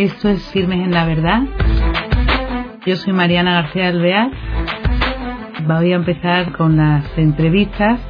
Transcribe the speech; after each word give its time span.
Esto 0.00 0.30
es 0.30 0.42
Firmes 0.52 0.78
en 0.78 0.92
la 0.92 1.04
Verdad. 1.04 1.42
Yo 2.86 2.96
soy 2.96 3.12
Mariana 3.12 3.60
García 3.60 3.88
Alvear. 3.88 4.30
Voy 5.66 5.92
a 5.92 5.96
empezar 5.96 6.52
con 6.56 6.78
las 6.78 7.04
entrevistas. 7.18 8.00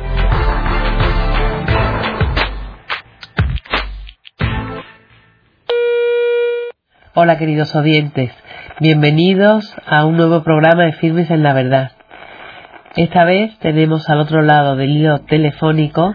Hola 7.15 7.39
queridos 7.39 7.75
oyentes, 7.75 8.31
bienvenidos 8.79 9.75
a 9.85 10.05
un 10.05 10.17
nuevo 10.17 10.45
programa 10.45 10.85
de 10.85 10.93
Firmes 10.93 11.29
en 11.33 11.43
la 11.43 11.55
Verdad. 11.55 11.91
Esta 12.95 13.25
vez 13.25 13.59
tenemos 13.59 14.09
al 14.09 14.21
otro 14.21 14.43
lado 14.43 14.77
del 14.77 14.91
hilo 14.91 15.23
telefónico 15.23 16.15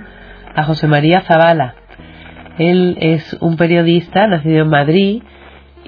a 0.55 0.63
José 0.63 0.87
María 0.87 1.23
Zavala. 1.23 1.75
Él 2.57 2.95
es 3.01 3.33
un 3.41 3.57
periodista 3.57 4.25
nacido 4.27 4.63
en 4.63 4.69
Madrid 4.69 5.21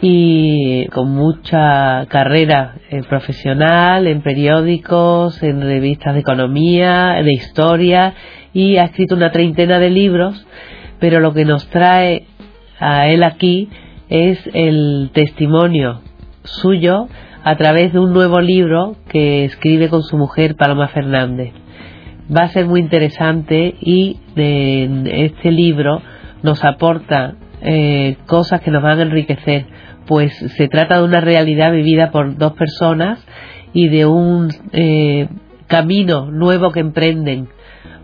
y 0.01 0.85
con 0.87 1.11
mucha 1.11 2.05
carrera 2.07 2.75
eh, 2.89 3.01
profesional 3.07 4.07
en 4.07 4.21
periódicos, 4.21 5.41
en 5.41 5.61
revistas 5.61 6.13
de 6.13 6.19
economía, 6.19 7.21
de 7.23 7.33
historia 7.33 8.13
y 8.53 8.77
ha 8.77 8.85
escrito 8.85 9.15
una 9.15 9.31
treintena 9.31 9.79
de 9.79 9.89
libros, 9.89 10.45
pero 10.99 11.19
lo 11.19 11.33
que 11.33 11.45
nos 11.45 11.67
trae 11.69 12.25
a 12.79 13.07
él 13.07 13.23
aquí 13.23 13.69
es 14.09 14.39
el 14.53 15.09
testimonio 15.13 16.01
suyo 16.43 17.07
a 17.43 17.55
través 17.55 17.93
de 17.93 17.99
un 17.99 18.13
nuevo 18.13 18.39
libro 18.39 18.95
que 19.09 19.45
escribe 19.45 19.89
con 19.89 20.03
su 20.03 20.17
mujer 20.17 20.55
Paloma 20.55 20.89
Fernández. 20.89 21.53
Va 22.35 22.43
a 22.43 22.49
ser 22.49 22.65
muy 22.65 22.81
interesante 22.81 23.75
y 23.79 24.17
en 24.35 25.07
este 25.07 25.51
libro 25.51 26.01
nos 26.43 26.63
aporta 26.65 27.35
eh, 27.61 28.17
cosas 28.27 28.61
que 28.61 28.69
nos 28.69 28.83
van 28.83 28.99
a 28.99 29.03
enriquecer, 29.03 29.65
pues 30.07 30.35
se 30.35 30.67
trata 30.67 30.97
de 30.97 31.03
una 31.03 31.21
realidad 31.21 31.71
vivida 31.71 32.11
por 32.11 32.37
dos 32.37 32.53
personas 32.53 33.25
y 33.73 33.89
de 33.89 34.05
un 34.05 34.49
eh, 34.71 35.27
camino 35.67 36.31
nuevo 36.31 36.71
que 36.71 36.79
emprenden 36.79 37.49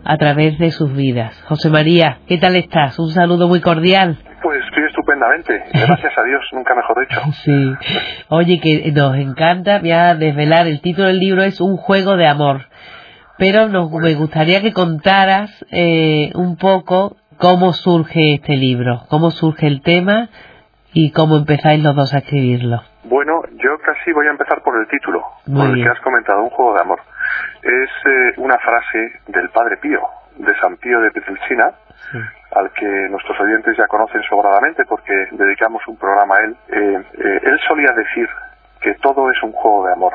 a 0.03 0.17
través 0.17 0.59
de 0.59 0.71
sus 0.71 0.93
vidas. 0.93 1.41
José 1.47 1.69
María, 1.69 2.19
¿qué 2.27 2.37
tal 2.37 2.55
estás? 2.55 2.99
Un 2.99 3.11
saludo 3.11 3.47
muy 3.47 3.61
cordial. 3.61 4.17
Pues 4.41 4.61
estoy 4.65 4.83
estupendamente, 4.83 5.63
gracias 5.73 6.17
a 6.17 6.23
Dios, 6.23 6.41
nunca 6.51 6.75
mejor 6.75 7.07
dicho. 7.07 7.21
Sí, 7.43 7.73
oye, 8.27 8.59
que 8.59 8.91
nos 8.91 9.15
encanta, 9.15 9.79
voy 9.79 9.91
a 9.91 10.15
desvelar, 10.15 10.67
el 10.67 10.81
título 10.81 11.07
del 11.07 11.19
libro 11.19 11.43
es 11.43 11.61
Un 11.61 11.77
juego 11.77 12.17
de 12.17 12.27
amor, 12.27 12.65
pero 13.37 13.69
nos, 13.69 13.89
me 13.89 14.15
gustaría 14.15 14.61
que 14.61 14.73
contaras 14.73 15.65
eh, 15.71 16.31
un 16.35 16.57
poco 16.57 17.15
cómo 17.37 17.71
surge 17.71 18.35
este 18.35 18.57
libro, 18.57 19.03
cómo 19.07 19.31
surge 19.31 19.67
el 19.67 19.81
tema 19.81 20.29
y 20.93 21.11
cómo 21.11 21.37
empezáis 21.37 21.83
los 21.83 21.95
dos 21.95 22.13
a 22.13 22.19
escribirlo. 22.19 22.81
Bueno, 23.03 23.41
yo 23.57 23.77
casi 23.79 24.11
voy 24.13 24.27
a 24.27 24.31
empezar 24.31 24.61
por 24.61 24.79
el 24.79 24.87
título, 24.87 25.23
por 25.45 25.69
el 25.69 25.83
que 25.83 25.89
has 25.89 25.99
comentado, 26.01 26.43
Un 26.43 26.49
juego 26.49 26.73
de 26.75 26.81
amor. 26.81 26.99
Es 27.61 27.89
eh, 28.05 28.33
una 28.37 28.57
frase 28.59 29.19
del 29.27 29.49
Padre 29.49 29.77
Pío, 29.77 30.01
de 30.37 30.55
San 30.59 30.77
Pío 30.77 30.99
de 31.01 31.11
Pietrelcina, 31.11 31.71
al 32.55 32.71
que 32.71 32.85
nuestros 33.09 33.39
oyentes 33.39 33.75
ya 33.77 33.87
conocen 33.87 34.21
sobradamente 34.23 34.85
porque 34.85 35.13
dedicamos 35.31 35.81
un 35.87 35.97
programa 35.97 36.35
a 36.35 36.43
él. 36.45 36.55
Eh, 36.69 37.03
eh, 37.13 37.39
él 37.43 37.59
solía 37.67 37.91
decir 37.95 38.29
que 38.81 38.93
todo 38.95 39.31
es 39.31 39.41
un 39.43 39.51
juego 39.53 39.87
de 39.87 39.93
amor, 39.93 40.13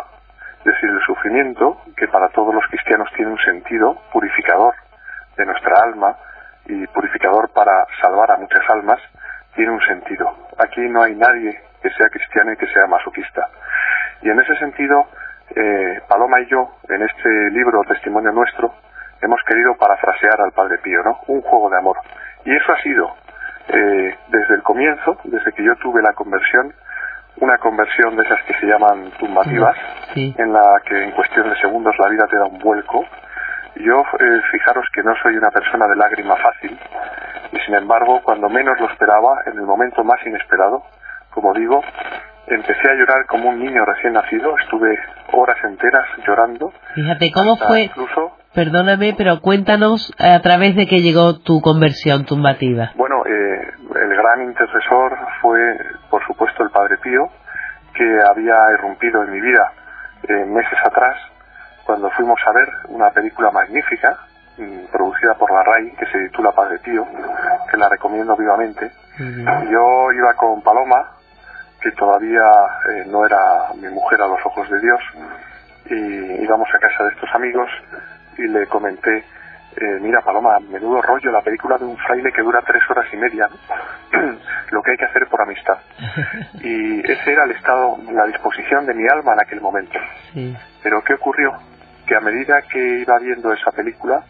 es 0.61 0.65
decir, 0.67 0.91
el 0.91 1.01
sufrimiento, 1.07 1.81
que 1.97 2.07
para 2.09 2.29
todos 2.29 2.55
los 2.55 2.65
cristianos 2.67 3.09
tiene 3.17 3.33
un 3.33 3.39
sentido 3.39 3.97
purificador 4.13 4.75
de 5.37 5.47
nuestra 5.47 5.83
alma 5.83 6.17
y 6.67 6.87
purificador 6.89 7.51
para 7.51 7.73
salvar 8.03 8.31
a 8.33 8.37
muchas 8.37 8.63
almas, 8.71 9.01
tiene 9.59 9.73
un 9.73 9.81
sentido. 9.81 10.33
Aquí 10.57 10.81
no 10.83 11.03
hay 11.03 11.17
nadie 11.17 11.51
que 11.83 11.91
sea 11.91 12.09
cristiano 12.11 12.53
y 12.53 12.57
que 12.57 12.69
sea 12.69 12.87
masoquista. 12.87 13.43
Y 14.23 14.31
en 14.31 14.39
ese 14.39 14.55
sentido, 14.55 15.09
eh, 15.51 16.01
Paloma 16.09 16.41
y 16.41 16.47
yo, 16.47 16.77
en 16.89 17.03
este 17.03 17.29
libro 17.51 17.83
Testimonio 17.89 18.31
Nuestro, 18.31 18.73
hemos 19.21 19.43
querido 19.43 19.75
parafrasear 19.77 20.41
al 20.41 20.53
Padre 20.53 20.79
Pío, 20.79 21.03
¿no? 21.03 21.19
Un 21.27 21.41
juego 21.43 21.71
de 21.71 21.77
amor. 21.77 21.97
Y 22.45 22.55
eso 22.55 22.73
ha 22.73 22.81
sido, 22.83 23.17
eh, 23.69 24.17
desde 24.29 24.55
el 24.55 24.63
comienzo, 24.63 25.19
desde 25.25 25.51
que 25.51 25.65
yo 25.65 25.75
tuve 25.83 26.03
la 26.03 26.13
conversión, 26.13 26.73
una 27.41 27.59
conversión 27.59 28.15
de 28.15 28.23
esas 28.23 28.41
que 28.45 28.55
se 28.61 28.67
llaman 28.67 29.11
tumbativas, 29.19 29.77
en 30.15 30.53
la 30.53 30.81
que 30.85 31.03
en 31.03 31.11
cuestión 31.13 31.51
de 31.51 31.57
segundos 31.57 31.97
la 31.99 32.09
vida 32.11 32.29
te 32.29 32.37
da 32.37 32.45
un 32.45 32.61
vuelco. 32.61 33.05
Yo, 33.79 34.01
eh, 34.01 34.41
fijaros 34.51 34.85
que 34.93 35.03
no 35.03 35.15
soy 35.23 35.37
una 35.37 35.51
persona 35.51 35.87
de 35.87 35.97
lágrima 35.97 36.37
fácil, 36.37 36.79
y 37.53 37.59
sin 37.61 37.75
embargo, 37.75 38.21
cuando 38.23 38.49
menos 38.49 38.79
lo 38.81 38.91
esperaba, 38.91 39.43
en 39.47 39.59
el 39.59 39.65
momento 39.65 40.05
más 40.05 40.19
inesperado, 40.27 40.83
como 41.31 41.55
digo, 41.55 41.83
empecé 42.47 42.91
a 42.91 42.95
llorar 42.95 43.27
como 43.27 43.51
un 43.51 43.59
niño 43.59 43.85
recién 43.85 44.15
nacido, 44.15 44.57
estuve 44.59 44.99
horas 45.33 45.59
enteras 45.65 46.07
llorando. 46.27 46.73
Fíjate, 46.95 47.31
¿cómo 47.33 47.57
fue? 47.57 47.83
Incluso, 47.83 48.39
Perdóname, 48.55 49.15
pero 49.17 49.41
cuéntanos 49.41 50.13
a 50.19 50.41
través 50.41 50.75
de 50.75 50.87
qué 50.87 51.01
llegó 51.01 51.39
tu 51.39 51.61
conversión 51.61 52.25
tumbativa. 52.25 52.93
Bueno, 52.97 53.23
eh, 53.27 53.73
el 54.03 54.17
gran 54.17 54.43
intercesor 54.43 55.17
fue, 55.41 55.61
por 56.11 56.27
supuesto, 56.27 56.65
el 56.65 56.71
Padre 56.71 56.97
Pío, 56.99 57.29
que 57.95 58.19
había 58.29 58.57
irrumpido 58.75 59.23
en 59.23 59.33
mi 59.33 59.41
vida 59.41 59.73
eh, 60.29 60.45
meses 60.47 60.79
atrás, 60.85 61.17
cuando 61.89 62.11
fuimos 62.11 62.39
a 62.45 62.53
ver 62.53 62.69
una 62.89 63.09
película 63.09 63.51
magnífica, 63.51 64.15
mm, 64.59 64.93
producida 64.93 65.33
por 65.39 65.51
la 65.51 65.63
RAI, 65.63 65.91
que 65.93 66.05
se 66.05 66.19
titula 66.29 66.53
Padre 66.53 66.79
Pío, 66.81 67.07
que 67.71 67.79
la 67.79 67.89
recomiendo 67.89 68.37
vivamente. 68.37 68.93
Yo 69.71 70.13
iba 70.13 70.35
con 70.35 70.61
Paloma, 70.61 71.13
que 71.81 71.91
todavía 71.93 72.45
eh, 72.91 73.05
no 73.07 73.25
era 73.25 73.73
mi 73.75 73.89
mujer 73.89 74.21
a 74.21 74.27
los 74.27 74.39
ojos 74.45 74.69
de 74.69 74.79
Dios, 74.81 75.01
y 75.87 76.45
íbamos 76.45 76.69
a 76.75 76.79
casa 76.79 77.05
de 77.05 77.11
estos 77.15 77.35
amigos 77.35 77.71
y 78.37 78.43
le 78.49 78.67
comenté, 78.67 79.25
eh, 79.77 79.99
mira 80.03 80.21
Paloma, 80.21 80.59
menudo 80.61 81.01
rollo 81.01 81.33
la 81.33 81.41
película 81.41 81.79
de 81.79 81.87
un 81.87 81.97
fraile 81.97 82.31
que 82.33 82.43
dura 82.43 82.61
tres 82.67 82.83
horas 82.91 83.07
y 83.11 83.17
media, 83.17 83.49
lo 84.73 84.83
que 84.83 84.91
hay 84.91 84.97
que 84.99 85.07
hacer 85.07 85.27
por 85.27 85.41
amistad. 85.41 85.79
Y 86.61 87.01
ese 87.11 87.33
era 87.33 87.45
el 87.45 87.53
estado, 87.53 87.97
la 88.13 88.27
disposición 88.27 88.85
de 88.85 88.93
mi 88.93 89.09
alma 89.09 89.33
en 89.33 89.41
aquel 89.41 89.63
momento. 89.63 89.99
Pero 90.83 91.03
¿qué 91.03 91.15
ocurrió? 91.15 91.57
Que 92.09 92.17
a 92.17 92.21
medida 92.21 92.63
que 92.63 93.01
iba 93.01 93.19
viendo 93.21 93.53
esa 93.53 93.71
película, 93.71 94.25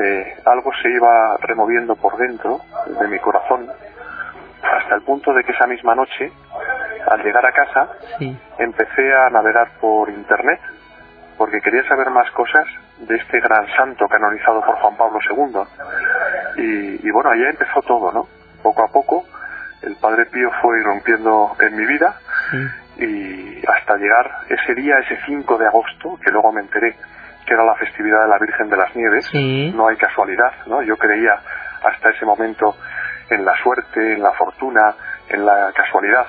eh, 0.00 0.36
algo 0.44 0.70
se 0.80 0.88
iba 0.88 1.36
removiendo 1.38 1.96
por 1.96 2.16
dentro 2.16 2.60
de 3.00 3.08
mi 3.08 3.18
corazón, 3.18 3.68
hasta 4.62 4.94
el 4.94 5.02
punto 5.02 5.32
de 5.32 5.44
que 5.44 5.52
esa 5.52 5.66
misma 5.66 5.94
noche, 5.94 6.32
al 7.08 7.22
llegar 7.22 7.44
a 7.44 7.52
casa, 7.52 7.88
empecé 8.58 9.12
a 9.12 9.28
navegar 9.30 9.72
por 9.80 10.08
internet 10.08 10.60
porque 11.36 11.60
quería 11.60 11.86
saber 11.88 12.10
más 12.10 12.30
cosas 12.30 12.66
de 12.98 13.16
este 13.16 13.40
gran 13.40 13.66
santo 13.76 14.06
canonizado 14.08 14.60
por 14.62 14.76
Juan 14.76 14.96
Pablo 14.96 15.18
II. 15.28 17.02
Y, 17.02 17.10
bueno, 17.10 17.30
allá 17.30 17.50
empezó 17.50 17.82
todo, 17.82 18.10
¿no? 18.12 18.26
Poco 18.62 18.84
a 18.84 18.88
poco 18.88 19.24
el 19.82 19.96
Padre 19.96 20.26
Pío 20.26 20.50
fue 20.62 20.80
irrumpiendo 20.80 21.54
en 21.60 21.76
mi 21.76 21.86
vida 21.86 22.18
y 22.96 23.62
hasta 23.68 23.96
llegar 23.96 24.30
ese 24.48 24.74
día, 24.74 24.98
ese 24.98 25.18
5 25.26 25.58
de 25.58 25.66
agosto, 25.66 26.18
que 26.24 26.30
luego 26.30 26.50
me 26.52 26.62
enteré 26.62 26.96
que 27.46 27.54
era 27.54 27.64
la 27.64 27.76
festividad 27.76 28.22
de 28.22 28.28
la 28.28 28.38
Virgen 28.38 28.68
de 28.68 28.76
las 28.76 28.94
Nieves, 28.96 29.30
no 29.74 29.88
hay 29.88 29.96
casualidad, 29.96 30.52
¿no? 30.66 30.82
Yo 30.82 30.96
creía 30.96 31.38
hasta 31.82 32.10
ese 32.10 32.24
momento 32.26 32.76
en 33.30 33.44
la 33.44 33.56
suerte, 33.62 34.14
en 34.14 34.22
la 34.22 34.32
fortuna, 34.32 34.94
en 35.28 35.46
la 35.46 35.72
casualidad, 35.74 36.26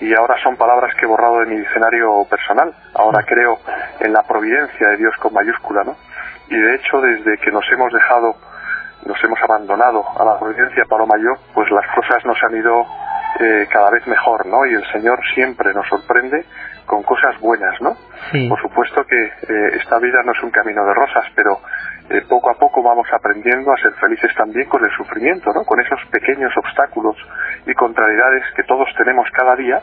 y 0.00 0.14
ahora 0.14 0.36
son 0.42 0.56
palabras 0.56 0.94
que 0.94 1.04
he 1.04 1.08
borrado 1.08 1.40
de 1.40 1.46
mi 1.46 1.56
diccionario 1.56 2.24
personal. 2.30 2.72
Ahora 2.94 3.24
creo 3.26 3.58
en 4.00 4.12
la 4.12 4.22
providencia 4.22 4.90
de 4.90 4.96
Dios 4.96 5.14
con 5.20 5.32
mayúscula, 5.32 5.82
¿no? 5.84 5.96
Y 6.48 6.56
de 6.56 6.74
hecho, 6.76 7.00
desde 7.00 7.36
que 7.38 7.50
nos 7.50 7.64
hemos 7.72 7.92
dejado, 7.92 8.36
nos 9.04 9.22
hemos 9.24 9.38
abandonado 9.42 10.04
a 10.18 10.24
la 10.24 10.38
providencia 10.38 10.84
Paloma 10.88 11.16
y 11.18 11.22
yo, 11.22 11.32
pues 11.54 11.70
las 11.70 11.86
cosas 11.94 12.24
nos 12.24 12.38
han 12.42 12.56
ido 12.56 12.86
eh, 13.40 13.66
cada 13.70 13.90
vez 13.90 14.06
mejor, 14.06 14.46
¿no? 14.46 14.64
Y 14.66 14.74
el 14.74 14.84
Señor 14.92 15.18
siempre 15.34 15.74
nos 15.74 15.86
sorprende 15.88 16.44
con 16.88 17.02
cosas 17.02 17.38
buenas, 17.38 17.80
¿no? 17.80 17.96
Por 18.48 18.60
supuesto 18.60 19.04
que 19.04 19.22
eh, 19.22 19.76
esta 19.78 19.98
vida 19.98 20.22
no 20.24 20.32
es 20.32 20.42
un 20.42 20.50
camino 20.50 20.84
de 20.84 20.94
rosas, 20.94 21.24
pero 21.36 21.60
eh, 22.10 22.22
poco 22.26 22.50
a 22.50 22.54
poco 22.54 22.82
vamos 22.82 23.06
aprendiendo 23.12 23.70
a 23.70 23.76
ser 23.76 23.92
felices 24.00 24.32
también 24.34 24.66
con 24.68 24.82
el 24.82 24.90
sufrimiento, 24.96 25.52
¿no? 25.52 25.64
Con 25.64 25.78
esos 25.80 26.00
pequeños 26.10 26.50
obstáculos 26.56 27.16
y 27.66 27.74
contrariedades 27.74 28.42
que 28.56 28.62
todos 28.64 28.88
tenemos 28.96 29.28
cada 29.32 29.54
día, 29.56 29.80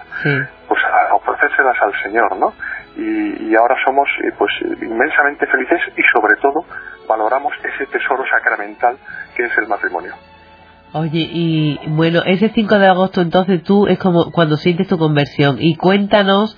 pues 0.68 0.82
a 0.84 1.14
ofrecérselas 1.14 1.78
al 1.82 1.94
Señor, 2.02 2.38
¿no? 2.38 2.54
Y, 2.98 3.56
ahora 3.56 3.76
somos 3.86 4.10
eh, 4.24 4.32
pues 4.38 4.52
inmensamente 4.82 5.46
felices 5.46 5.80
y 5.96 6.02
sobre 6.12 6.36
todo 6.42 6.66
valoramos 7.08 7.54
ese 7.64 7.86
tesoro 7.86 8.24
sacramental 8.28 8.98
que 9.36 9.44
es 9.44 9.58
el 9.58 9.68
matrimonio. 9.68 10.14
Oye, 10.92 11.28
y 11.32 11.80
bueno, 11.88 12.22
ese 12.26 12.50
5 12.50 12.80
de 12.80 12.88
agosto 12.88 13.22
entonces 13.22 13.64
tú 13.64 13.88
es 13.88 14.00
como 14.00 14.32
cuando 14.32 14.58
sientes 14.58 14.88
tu 14.88 14.98
conversión 14.98 15.58
y 15.60 15.76
cuéntanos 15.76 16.58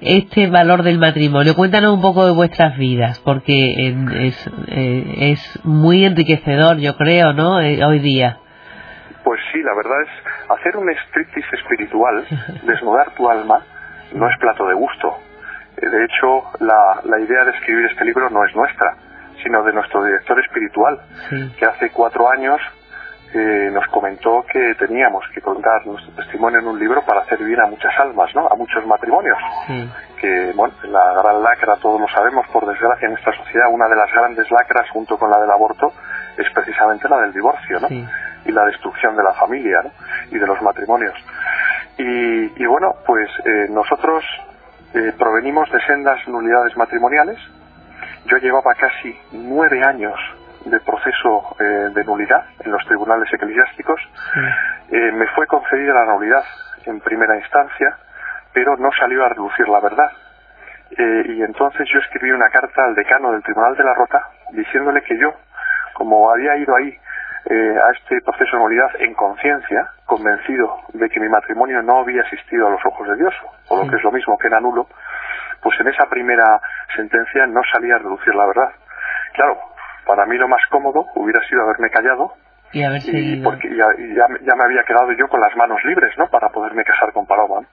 este 0.00 0.48
valor 0.48 0.82
del 0.82 0.98
matrimonio. 0.98 1.54
Cuéntanos 1.54 1.94
un 1.94 2.02
poco 2.02 2.26
de 2.26 2.32
vuestras 2.32 2.76
vidas, 2.76 3.20
porque 3.20 3.74
es, 4.26 4.50
eh, 4.68 5.32
es 5.32 5.64
muy 5.64 6.04
enriquecedor, 6.04 6.78
yo 6.78 6.96
creo, 6.96 7.32
¿no? 7.32 7.60
Eh, 7.60 7.84
hoy 7.84 7.98
día. 8.00 8.38
Pues 9.24 9.40
sí, 9.52 9.60
la 9.62 9.74
verdad 9.74 10.02
es 10.02 10.50
hacer 10.50 10.76
un 10.76 10.88
striptease 10.90 11.56
espiritual, 11.56 12.24
desnudar 12.66 13.10
tu 13.14 13.28
alma, 13.28 13.60
no 14.14 14.28
es 14.28 14.38
plato 14.38 14.66
de 14.66 14.74
gusto. 14.74 15.18
Eh, 15.76 15.86
de 15.86 16.04
hecho, 16.04 16.44
la, 16.60 17.00
la 17.04 17.20
idea 17.20 17.44
de 17.44 17.52
escribir 17.52 17.86
este 17.86 18.04
libro 18.04 18.30
no 18.30 18.44
es 18.44 18.54
nuestra, 18.54 18.94
sino 19.42 19.62
de 19.62 19.72
nuestro 19.72 20.02
director 20.04 20.38
espiritual, 20.40 20.98
que 21.58 21.64
hace 21.64 21.90
cuatro 21.90 22.28
años 22.30 22.60
eh, 23.36 23.70
nos 23.70 23.86
comentó 23.88 24.44
que 24.50 24.74
teníamos 24.78 25.22
que 25.34 25.42
contar 25.42 25.86
nuestro 25.86 26.10
testimonio 26.14 26.60
en 26.60 26.68
un 26.68 26.78
libro 26.78 27.02
para 27.04 27.20
hacer 27.20 27.38
bien 27.44 27.60
a 27.60 27.66
muchas 27.66 27.92
almas, 27.98 28.34
¿no? 28.34 28.48
A 28.48 28.54
muchos 28.56 28.86
matrimonios. 28.86 29.38
Que, 30.18 30.52
bueno, 30.54 30.72
la 30.84 31.12
gran 31.22 31.42
lacra, 31.42 31.76
todos 31.76 32.00
lo 32.00 32.08
sabemos, 32.08 32.46
por 32.48 32.66
desgracia, 32.66 33.08
en 33.08 33.14
esta 33.14 33.32
sociedad, 33.32 33.66
una 33.70 33.88
de 33.88 33.96
las 33.96 34.10
grandes 34.10 34.50
lacras, 34.50 34.88
junto 34.90 35.18
con 35.18 35.30
la 35.30 35.38
del 35.38 35.50
aborto, 35.50 35.92
es 36.38 36.46
precisamente 36.54 37.08
la 37.08 37.18
del 37.18 37.32
divorcio, 37.34 37.80
¿no? 37.80 37.88
Y 37.90 38.52
la 38.52 38.64
destrucción 38.64 39.14
de 39.14 39.22
la 39.22 39.34
familia, 39.34 39.82
¿no? 39.84 39.90
Y 40.30 40.38
de 40.38 40.46
los 40.46 40.60
matrimonios. 40.62 41.14
Y, 41.98 42.62
y 42.62 42.66
bueno, 42.66 42.94
pues 43.06 43.28
eh, 43.44 43.66
nosotros 43.68 44.24
eh, 44.94 45.12
provenimos 45.18 45.70
de 45.70 45.80
sendas 45.82 46.26
nulidades 46.26 46.74
matrimoniales. 46.76 47.38
Yo 48.24 48.38
llevaba 48.38 48.74
casi 48.74 49.14
nueve 49.32 49.82
años 49.84 50.18
de 50.70 50.80
proceso 50.80 51.56
eh, 51.60 51.90
de 51.94 52.04
nulidad 52.04 52.44
en 52.60 52.72
los 52.72 52.84
tribunales 52.86 53.32
eclesiásticos. 53.32 54.00
Eh, 54.90 55.12
me 55.12 55.26
fue 55.28 55.46
concedida 55.46 55.94
la 55.94 56.06
nulidad 56.06 56.44
en 56.84 57.00
primera 57.00 57.36
instancia, 57.36 57.96
pero 58.52 58.76
no 58.76 58.90
salió 58.98 59.24
a 59.24 59.28
reducir 59.28 59.68
la 59.68 59.80
verdad. 59.80 60.10
Eh, 60.90 61.24
y 61.28 61.42
entonces 61.42 61.88
yo 61.92 62.00
escribí 62.00 62.30
una 62.30 62.48
carta 62.50 62.84
al 62.84 62.94
decano 62.94 63.32
del 63.32 63.42
Tribunal 63.42 63.76
de 63.76 63.84
la 63.84 63.94
Rota 63.94 64.22
diciéndole 64.52 65.02
que 65.02 65.18
yo, 65.18 65.34
como 65.94 66.30
había 66.30 66.56
ido 66.56 66.74
ahí 66.76 66.96
a 67.48 67.92
este 67.92 68.20
proceso 68.22 68.56
de 68.56 68.62
nulidad 68.62 68.90
en 68.98 69.14
conciencia, 69.14 69.88
convencido 70.04 70.80
de 70.94 71.08
que 71.08 71.20
mi 71.20 71.28
matrimonio 71.28 71.80
no 71.80 72.00
había 72.00 72.22
asistido 72.22 72.66
a 72.66 72.70
los 72.70 72.84
ojos 72.84 73.06
de 73.06 73.14
Dios, 73.14 73.32
o 73.68 73.84
lo 73.84 73.88
que 73.88 73.94
es 73.94 74.02
lo 74.02 74.10
mismo 74.10 74.36
que 74.36 74.48
era 74.48 74.58
nulo, 74.58 74.88
pues 75.62 75.78
en 75.78 75.86
esa 75.86 76.06
primera 76.10 76.60
sentencia 76.96 77.46
no 77.46 77.60
salía 77.72 77.94
a 77.94 77.98
reducir 77.98 78.34
la 78.34 78.46
verdad. 78.46 78.70
Claro, 79.32 79.60
para 80.06 80.26
mí 80.26 80.36
lo 80.36 80.48
más 80.48 80.60
cómodo 80.70 81.06
hubiera 81.14 81.40
sido 81.48 81.62
haberme 81.62 81.90
callado 81.90 82.32
y 82.72 82.82
haber 82.82 83.00
seguido. 83.00 83.44
porque 83.44 83.68
ya, 83.68 83.86
ya, 83.96 84.54
me 84.56 84.64
había 84.64 84.82
quedado 84.84 85.12
yo 85.12 85.28
con 85.28 85.40
las 85.40 85.54
manos 85.56 85.82
libres 85.84 86.16
no 86.18 86.26
para 86.28 86.48
poderme 86.48 86.84
casar 86.84 87.12
con 87.12 87.26
Paloma 87.26 87.66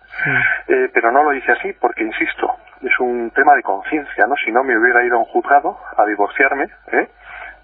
eh, 0.67 0.89
pero 0.93 1.11
no 1.11 1.23
lo 1.23 1.33
hice 1.33 1.51
así 1.51 1.73
porque 1.79 2.03
insisto 2.03 2.55
es 2.81 2.99
un 2.99 3.31
tema 3.31 3.55
de 3.55 3.63
conciencia 3.63 4.25
no 4.27 4.35
si 4.35 4.51
no 4.51 4.63
me 4.63 4.77
hubiera 4.77 5.03
ido 5.03 5.15
a 5.15 5.19
un 5.19 5.25
juzgado 5.25 5.79
a 5.97 6.05
divorciarme 6.05 6.65
¿eh? 6.91 7.09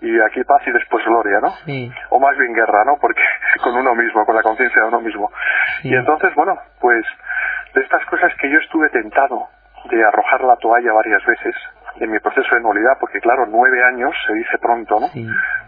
y 0.02 0.20
aquí 0.22 0.44
paz 0.44 0.62
y 0.66 0.72
después 0.72 1.04
gloria, 1.06 1.40
¿no? 1.42 1.54
O 2.10 2.20
más 2.20 2.38
bien 2.38 2.54
guerra, 2.54 2.86
¿no? 2.86 2.98
Porque 3.02 3.22
con 3.64 3.76
uno 3.76 3.96
mismo, 3.96 4.26
con 4.26 4.36
la 4.36 4.42
conciencia 4.42 4.82
de 4.82 4.88
uno 4.88 5.02
mismo. 5.02 5.32
Y 5.84 5.94
entonces, 5.94 6.34
bueno, 6.36 6.58
pues 6.80 7.06
de 7.74 7.82
estas 7.82 8.06
cosas 8.06 8.34
que 8.40 8.50
yo 8.50 8.60
estuve 8.60 8.90
tentado 8.90 9.48
de 9.90 10.04
arrojar 10.04 10.42
la 10.42 10.56
toalla 10.58 10.94
varias 10.94 11.26
veces, 11.26 11.56
en 12.00 12.12
mi 12.12 12.20
proceso 12.20 12.56
de 12.56 12.62
nulidad, 12.62 12.98
porque 13.00 13.20
claro, 13.20 13.46
nueve 13.50 13.84
años 13.84 14.12
se 14.26 14.34
dice 14.34 14.58
pronto, 14.62 15.00
¿no? 15.00 15.08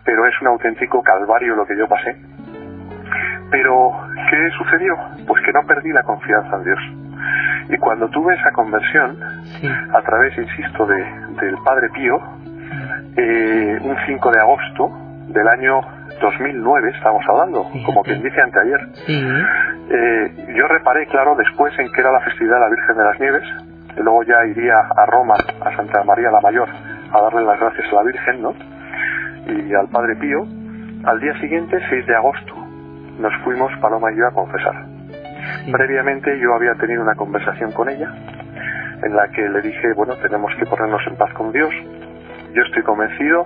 Pero 0.05 0.25
es 0.25 0.41
un 0.41 0.47
auténtico 0.47 1.01
calvario 1.01 1.55
lo 1.55 1.65
que 1.65 1.77
yo 1.77 1.87
pasé. 1.87 2.15
Pero, 3.51 3.91
¿qué 4.29 4.49
sucedió? 4.57 4.95
Pues 5.27 5.43
que 5.43 5.51
no 5.51 5.65
perdí 5.67 5.91
la 5.91 6.03
confianza 6.03 6.55
en 6.55 6.63
Dios. 6.63 6.79
Y 7.69 7.77
cuando 7.77 8.07
tuve 8.09 8.33
esa 8.35 8.51
conversión, 8.51 9.17
a 9.93 10.01
través, 10.01 10.37
insisto, 10.37 10.85
de, 10.85 11.03
del 11.41 11.57
Padre 11.65 11.89
Pío, 11.89 12.19
eh, 13.17 13.79
un 13.81 13.97
5 14.05 14.31
de 14.31 14.39
agosto 14.39 14.89
del 15.27 15.47
año 15.47 15.81
2009, 16.21 16.91
estamos 16.95 17.23
hablando, 17.27 17.69
como 17.85 18.03
quien 18.03 18.23
dice 18.23 18.41
anteayer, 18.41 18.79
eh, 19.89 20.53
yo 20.55 20.67
reparé, 20.67 21.05
claro, 21.07 21.35
después 21.35 21.77
en 21.77 21.91
que 21.91 22.01
era 22.01 22.11
la 22.11 22.21
festividad 22.21 22.55
de 22.55 22.61
la 22.61 22.69
Virgen 22.69 22.97
de 22.97 23.03
las 23.03 23.19
Nieves, 23.19 23.43
luego 23.97 24.23
ya 24.23 24.45
iría 24.45 24.79
a 24.79 25.05
Roma, 25.05 25.35
a 25.35 25.75
Santa 25.75 26.03
María 26.03 26.31
la 26.31 26.41
Mayor, 26.41 26.69
a 27.11 27.21
darle 27.21 27.43
las 27.43 27.59
gracias 27.59 27.91
a 27.91 27.95
la 27.95 28.03
Virgen, 28.03 28.41
¿no? 28.41 28.53
Y 29.47 29.73
al 29.73 29.88
Padre 29.89 30.15
Pío. 30.15 30.45
Al 31.03 31.19
día 31.19 31.33
siguiente, 31.39 31.79
6 31.89 32.05
de 32.05 32.15
agosto, 32.15 32.55
nos 33.19 33.33
fuimos, 33.43 33.71
Paloma 33.81 34.11
y 34.11 34.17
yo, 34.17 34.27
a 34.27 34.31
confesar. 34.31 34.85
Previamente 35.71 36.39
yo 36.39 36.53
había 36.53 36.75
tenido 36.75 37.01
una 37.01 37.15
conversación 37.15 37.71
con 37.71 37.89
ella, 37.89 38.13
en 39.03 39.15
la 39.15 39.27
que 39.29 39.49
le 39.49 39.61
dije, 39.61 39.93
bueno, 39.93 40.15
tenemos 40.17 40.53
que 40.55 40.65
ponernos 40.65 41.01
en 41.07 41.15
paz 41.17 41.33
con 41.33 41.51
Dios. 41.51 41.73
Yo 42.53 42.61
estoy 42.63 42.83
convencido 42.83 43.45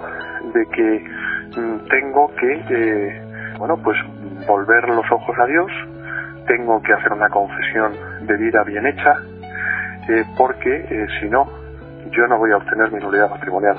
de 0.53 0.65
que 0.67 1.59
mm, 1.59 1.87
tengo 1.89 2.31
que, 2.35 2.53
eh, 2.69 3.21
bueno, 3.57 3.77
pues 3.77 3.97
volver 4.47 4.89
los 4.89 5.09
ojos 5.11 5.35
a 5.39 5.45
Dios, 5.45 5.71
tengo 6.47 6.81
que 6.81 6.93
hacer 6.93 7.13
una 7.13 7.29
confesión 7.29 7.93
de 8.27 8.37
vida 8.37 8.63
bien 8.63 8.85
hecha, 8.85 9.15
porque 10.37 10.75
eh, 10.89 11.07
si 11.19 11.29
no, 11.29 11.47
yo 12.11 12.27
no 12.27 12.37
voy 12.37 12.51
a 12.51 12.57
obtener 12.57 12.91
mi 12.91 12.99
nulidad 12.99 13.29
matrimonial. 13.29 13.77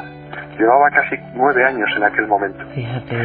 Llevaba 0.58 0.90
casi 0.90 1.16
nueve 1.34 1.64
años 1.64 1.88
en 1.96 2.04
aquel 2.04 2.26
momento. 2.26 2.64
Fíjate. 2.74 3.16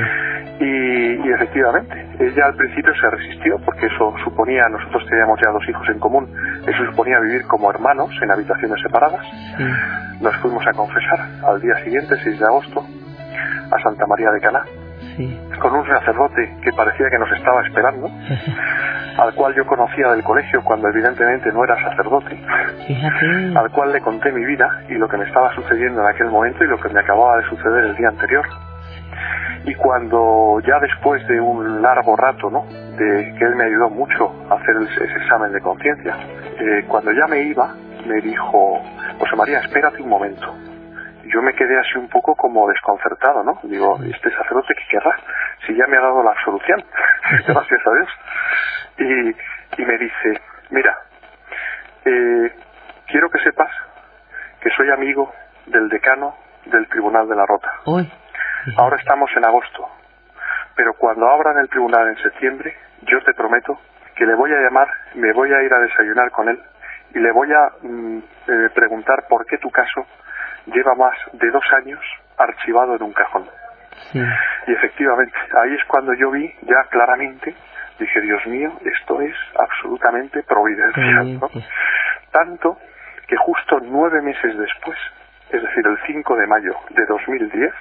Y, 0.59 1.31
efectivamente, 1.31 2.07
ella 2.19 2.45
al 2.45 2.55
principio 2.55 2.93
se 2.93 3.09
resistió 3.09 3.57
porque 3.65 3.87
eso 3.87 4.13
suponía, 4.23 4.61
nosotros 4.69 5.03
teníamos 5.09 5.39
ya 5.43 5.49
dos 5.51 5.67
hijos 5.67 5.89
en 5.89 5.97
común, 5.97 6.29
eso 6.67 6.85
suponía 6.85 7.19
vivir 7.19 7.47
como 7.47 7.71
hermanos 7.71 8.11
en 8.21 8.29
habitaciones 8.29 8.79
separadas. 8.83 9.25
Nos 10.21 10.35
fuimos 10.37 10.65
a 10.67 10.73
confesar 10.73 11.19
al 11.47 11.59
día 11.61 11.75
siguiente, 11.83 12.15
6 12.23 12.39
de 12.39 12.45
agosto, 12.45 12.85
a 13.71 13.81
Santa 13.81 14.05
María 14.05 14.29
de 14.29 14.39
Caná, 14.39 14.63
con 15.59 15.73
un 15.73 15.87
sacerdote 15.87 16.55
que 16.61 16.71
parecía 16.73 17.09
que 17.09 17.17
nos 17.17 17.31
estaba 17.31 17.65
esperando. 17.65 18.07
al 19.17 19.33
cual 19.35 19.53
yo 19.55 19.65
conocía 19.65 20.09
del 20.09 20.23
colegio 20.23 20.63
cuando 20.63 20.87
evidentemente 20.89 21.51
no 21.51 21.63
era 21.63 21.75
sacerdote, 21.81 22.39
al 23.55 23.71
cual 23.71 23.91
le 23.91 24.01
conté 24.01 24.31
mi 24.31 24.45
vida 24.45 24.83
y 24.89 24.93
lo 24.95 25.07
que 25.07 25.17
me 25.17 25.25
estaba 25.25 25.53
sucediendo 25.55 26.01
en 26.01 26.07
aquel 26.07 26.29
momento 26.29 26.63
y 26.63 26.67
lo 26.67 26.79
que 26.79 26.89
me 26.89 26.99
acababa 26.99 27.37
de 27.37 27.49
suceder 27.49 27.85
el 27.85 27.95
día 27.95 28.09
anterior. 28.09 28.45
Y 29.63 29.75
cuando 29.75 30.59
ya 30.65 30.79
después 30.79 31.25
de 31.27 31.39
un 31.39 31.81
largo 31.81 32.15
rato, 32.15 32.49
¿no? 32.49 32.65
De 32.65 33.35
que 33.37 33.45
él 33.45 33.55
me 33.55 33.65
ayudó 33.65 33.89
mucho 33.89 34.33
a 34.49 34.55
hacer 34.55 34.75
ese 34.81 35.03
examen 35.03 35.51
de 35.51 35.61
conciencia, 35.61 36.17
eh, 36.59 36.85
cuando 36.87 37.11
ya 37.11 37.27
me 37.27 37.43
iba, 37.43 37.75
me 38.07 38.21
dijo, 38.21 38.81
José 39.19 39.35
María, 39.35 39.59
espérate 39.59 40.01
un 40.01 40.09
momento. 40.09 40.47
Yo 41.25 41.41
me 41.43 41.53
quedé 41.53 41.79
así 41.79 41.97
un 41.99 42.09
poco 42.09 42.35
como 42.35 42.67
desconcertado, 42.67 43.43
¿no? 43.43 43.59
Digo, 43.63 43.99
¿este 44.03 44.31
sacerdote 44.31 44.73
qué 44.73 44.97
querrá? 44.97 45.15
Si 45.67 45.75
ya 45.75 45.85
me 45.87 45.97
ha 45.97 46.01
dado 46.01 46.23
la 46.23 46.31
absolución, 46.31 46.83
gracias 47.47 47.81
a 47.85 47.91
Dios 47.91 48.09
y, 48.97 49.85
me 49.85 49.97
dice, 49.97 50.41
mira, 50.69 50.97
eh, 52.05 52.51
quiero 53.07 53.29
que 53.29 53.39
sepas 53.39 53.71
que 54.61 54.69
soy 54.71 54.89
amigo 54.91 55.33
del 55.65 55.89
decano 55.89 56.35
del 56.65 56.87
Tribunal 56.87 57.27
de 57.27 57.35
la 57.35 57.45
Rota. 57.45 57.71
Ahora 58.77 58.97
estamos 58.97 59.29
en 59.35 59.45
agosto, 59.45 59.89
pero 60.75 60.93
cuando 60.93 61.27
abran 61.27 61.57
el 61.57 61.69
tribunal 61.69 62.09
en 62.09 62.17
septiembre, 62.17 62.75
yo 63.01 63.21
te 63.23 63.33
prometo 63.33 63.79
que 64.15 64.25
le 64.25 64.35
voy 64.35 64.51
a 64.51 64.61
llamar, 64.61 64.87
me 65.15 65.33
voy 65.33 65.51
a 65.51 65.63
ir 65.63 65.73
a 65.73 65.79
desayunar 65.79 66.29
con 66.31 66.47
él 66.49 66.61
y 67.13 67.19
le 67.19 67.31
voy 67.31 67.49
a 67.51 67.71
mm, 67.81 68.17
eh, 68.17 68.69
preguntar 68.73 69.25
por 69.27 69.45
qué 69.45 69.57
tu 69.57 69.69
caso 69.71 70.05
lleva 70.67 70.93
más 70.95 71.17
de 71.33 71.49
dos 71.49 71.63
años 71.73 71.99
archivado 72.37 72.95
en 72.95 73.03
un 73.03 73.13
cajón. 73.13 73.49
Y 74.13 74.73
efectivamente, 74.73 75.37
ahí 75.63 75.73
es 75.73 75.83
cuando 75.85 76.13
yo 76.13 76.31
vi 76.31 76.53
ya 76.61 76.83
claramente 76.89 77.55
Dije, 78.01 78.19
Dios 78.21 78.43
mío, 78.47 78.71
esto 78.83 79.21
es 79.21 79.35
absolutamente 79.59 80.41
providencial. 80.41 81.39
Tanto 82.31 82.79
que 83.27 83.37
justo 83.37 83.77
nueve 83.79 84.23
meses 84.23 84.57
después, 84.57 84.97
es 85.51 85.61
decir, 85.61 85.85
el 85.85 85.99
5 86.07 86.35
de 86.35 86.47
mayo 86.47 86.73
de 86.89 87.05
2010, 87.05 87.71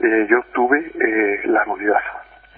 eh, 0.00 0.26
yo 0.28 0.42
tuve 0.52 0.78
eh, 0.78 1.40
la 1.46 1.64
nulidad. 1.64 2.02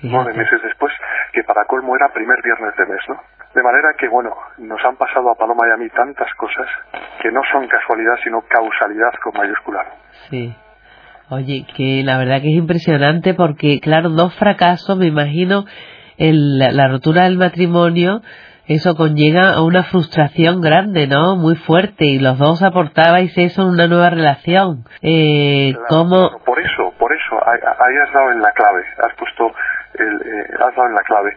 Nueve 0.03 0.35
meses 0.35 0.61
después, 0.61 0.93
que 1.33 1.45
para 1.45 1.65
colmo 1.67 1.95
era 1.95 2.09
primer 2.13 2.43
viernes 2.43 2.75
de 2.77 2.87
mes, 2.87 3.01
¿no? 3.09 3.21
De 3.55 3.63
manera 3.63 3.95
que, 3.97 4.09
bueno, 4.09 4.35
nos 4.59 4.85
han 4.85 4.97
pasado 4.97 5.31
a 5.31 5.37
Paloma 5.37 5.69
y 5.69 5.71
a 5.71 5.77
mí 5.77 5.89
tantas 5.91 6.35
cosas 6.35 6.67
que 7.23 7.31
no 7.31 7.43
son 7.53 7.69
casualidad, 7.69 8.17
sino 8.25 8.43
causalidad 8.43 9.15
con 9.23 9.35
mayúscula. 9.39 9.87
Sí. 10.31 10.53
Oye, 11.31 11.65
que 11.75 12.03
la 12.05 12.19
verdad 12.19 12.43
que 12.43 12.51
es 12.51 12.59
impresionante 12.59 13.33
porque, 13.33 13.81
claro, 13.81 14.11
dos 14.11 14.37
fracasos, 14.39 14.99
me 14.99 15.07
imagino, 15.07 15.65
el, 16.17 16.59
la 16.59 16.89
rotura 16.89 17.25
del 17.25 17.39
matrimonio, 17.39 18.23
eso 18.67 18.97
conlleva 18.97 19.53
a 19.53 19.63
una 19.63 19.83
frustración 19.85 20.63
grande, 20.63 21.07
¿no? 21.07 21.37
Muy 21.37 21.55
fuerte 21.55 22.07
y 22.07 22.19
los 22.19 22.39
dos 22.39 22.63
aportabais 22.63 23.37
eso 23.37 23.63
en 23.63 23.69
una 23.69 23.87
nueva 23.89 24.09
relación. 24.09 24.85
Eh, 25.03 25.75
¿cómo... 25.89 26.41
Por 26.47 26.59
eso, 26.61 26.95
por 26.99 27.13
eso, 27.13 27.37
ahí 27.47 27.97
has 28.03 28.13
dado 28.13 28.33
en 28.33 28.41
la 28.41 28.53
clave, 28.53 28.83
has 29.05 29.15
puesto, 29.17 29.53
el, 29.99 30.15
eh, 30.17 30.47
has 30.55 30.75
dado 30.75 30.89
en 30.89 30.95
la 30.95 31.03
clave, 31.03 31.37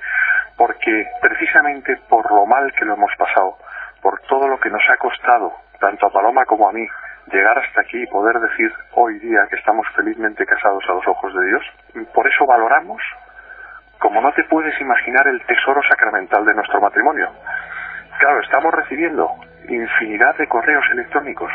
porque 0.55 1.05
precisamente 1.21 1.97
por 2.07 2.31
lo 2.31 2.45
mal 2.45 2.71
que 2.71 2.85
lo 2.85 2.93
hemos 2.93 3.11
pasado, 3.17 3.57
por 4.01 4.21
todo 4.29 4.47
lo 4.47 4.57
que 4.59 4.69
nos 4.69 4.83
ha 4.89 4.95
costado, 4.95 5.51
tanto 5.81 6.07
a 6.07 6.09
Paloma 6.09 6.45
como 6.45 6.69
a 6.69 6.71
mí, 6.71 6.87
llegar 7.29 7.59
hasta 7.59 7.81
aquí 7.81 8.01
y 8.01 8.07
poder 8.07 8.39
decir 8.39 8.71
hoy 8.93 9.19
día 9.19 9.41
que 9.49 9.57
estamos 9.57 9.85
felizmente 9.97 10.45
casados 10.45 10.83
a 10.87 10.93
los 10.93 11.07
ojos 11.09 11.33
de 11.33 11.45
Dios, 11.45 11.63
por 12.13 12.25
eso 12.25 12.45
valoramos 12.45 13.01
como 13.99 14.21
no 14.21 14.31
te 14.33 14.43
puedes 14.45 14.79
imaginar 14.79 15.27
el 15.27 15.41
tesoro 15.45 15.81
sacramental 15.89 16.45
de 16.45 16.53
nuestro 16.53 16.81
matrimonio. 16.81 17.29
Claro, 18.19 18.41
estamos 18.41 18.73
recibiendo 18.73 19.29
infinidad 19.69 20.35
de 20.37 20.47
correos 20.47 20.83
electrónicos 20.93 21.51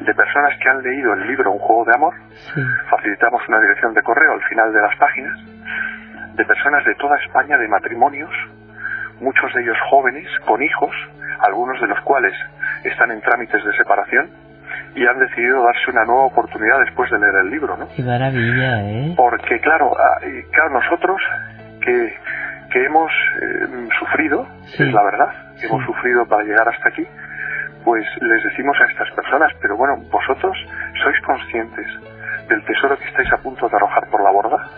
de 0.00 0.14
personas 0.14 0.58
que 0.60 0.68
han 0.68 0.82
leído 0.82 1.12
el 1.14 1.26
libro 1.26 1.52
Un 1.52 1.58
juego 1.58 1.84
de 1.84 1.94
amor. 1.94 2.14
Facilitamos 2.90 3.46
una 3.48 3.60
dirección 3.60 3.94
de 3.94 4.02
correo 4.02 4.32
al 4.32 4.42
final 4.42 4.72
de 4.72 4.80
las 4.80 4.96
páginas. 4.96 5.38
De 6.34 6.44
personas 6.44 6.84
de 6.84 6.94
toda 6.96 7.16
España, 7.18 7.58
de 7.58 7.68
matrimonios, 7.68 8.30
muchos 9.20 9.52
de 9.54 9.62
ellos 9.62 9.76
jóvenes, 9.90 10.26
con 10.46 10.62
hijos, 10.62 10.94
algunos 11.40 11.80
de 11.80 11.86
los 11.86 12.00
cuales 12.00 12.32
están 12.84 13.10
en 13.10 13.20
trámites 13.20 13.64
de 13.64 13.76
separación 13.76 14.30
y 14.94 15.06
han 15.06 15.18
decidido 15.18 15.62
darse 15.62 15.90
una 15.90 16.04
nueva 16.04 16.24
oportunidad 16.24 16.80
después 16.80 17.10
de 17.10 17.18
leer 17.18 17.34
el 17.36 17.50
libro, 17.50 17.76
¿no? 17.76 17.88
Qué 17.94 18.02
maravilla, 18.02 18.82
¿eh? 18.82 19.14
Porque 19.16 19.60
claro, 19.60 19.92
ah, 19.98 20.18
claro 20.50 20.70
nosotros 20.70 21.20
que, 21.84 22.16
que 22.70 22.84
hemos 22.84 23.10
eh, 23.10 23.88
sufrido, 23.98 24.46
es 24.72 24.92
la 24.92 25.02
verdad, 25.02 25.28
hemos 25.62 25.84
sufrido 25.84 26.26
para 26.26 26.42
llegar 26.44 26.68
hasta 26.68 26.88
aquí, 26.88 27.06
pues 27.84 28.06
les 28.20 28.44
decimos 28.44 28.76
a 28.80 28.90
estas 28.90 29.10
personas, 29.10 29.52
pero 29.60 29.76
bueno, 29.76 29.96
vosotros 30.10 30.56
sois 31.02 31.20
conscientes 31.20 31.86
del 32.48 32.64
tesoro 32.64 32.96
que 32.96 33.08
estáis 33.08 33.32
a 33.32 33.38
punto 33.38 33.68
de 33.68 33.76
arrojar 33.76 34.08
por 34.10 34.22
la 34.22 34.30
borda. 34.30 34.68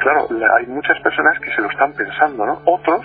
Claro, 0.00 0.28
hay 0.56 0.66
muchas 0.66 0.98
personas 1.00 1.38
que 1.40 1.50
se 1.52 1.60
lo 1.60 1.68
están 1.68 1.92
pensando, 1.92 2.46
¿no? 2.46 2.60
Otros, 2.64 3.04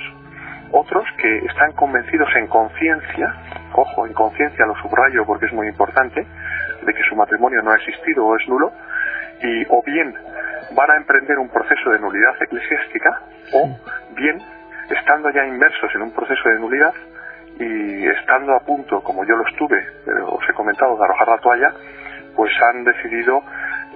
otros 0.72 1.06
que 1.18 1.38
están 1.46 1.72
convencidos 1.74 2.30
en 2.36 2.48
conciencia, 2.48 3.34
ojo, 3.74 4.06
en 4.06 4.14
conciencia 4.14 4.66
lo 4.66 4.76
subrayo 4.76 5.26
porque 5.26 5.48
es 5.48 5.54
muy 5.54 5.68
importante, 5.68 6.26
de 6.86 6.94
que 6.94 7.04
su 7.10 7.16
matrimonio 7.16 7.62
no 7.64 7.72
ha 7.72 7.76
existido 7.76 8.26
o 8.26 8.36
es 8.36 8.48
nulo, 8.48 8.72
y 9.42 9.66
o 9.70 9.82
bien 9.86 10.14
van 10.72 10.92
a 10.92 10.98
emprender 10.98 11.38
un 11.38 11.50
proceso 11.50 11.90
de 11.90 12.00
nulidad 12.00 12.36
eclesiástica, 12.42 13.22
o 13.54 13.70
bien, 14.16 14.38
estando 14.90 15.30
ya 15.32 15.46
inmersos 15.46 15.94
en 15.96 16.02
un 16.04 16.14
proceso 16.14 16.50
de 16.50 16.60
nulidad, 16.60 16.94
y 17.60 18.08
estando 18.08 18.56
a 18.56 18.60
punto, 18.62 19.02
como 19.02 19.26
yo 19.26 19.36
lo 19.36 19.46
estuve, 19.48 19.86
os 20.24 20.50
he 20.50 20.54
comentado, 20.54 20.98
de 20.98 21.04
arrojar 21.04 21.28
la 21.28 21.38
toalla, 21.40 21.74
pues 22.36 22.52
han 22.62 22.86
decidido, 22.86 23.44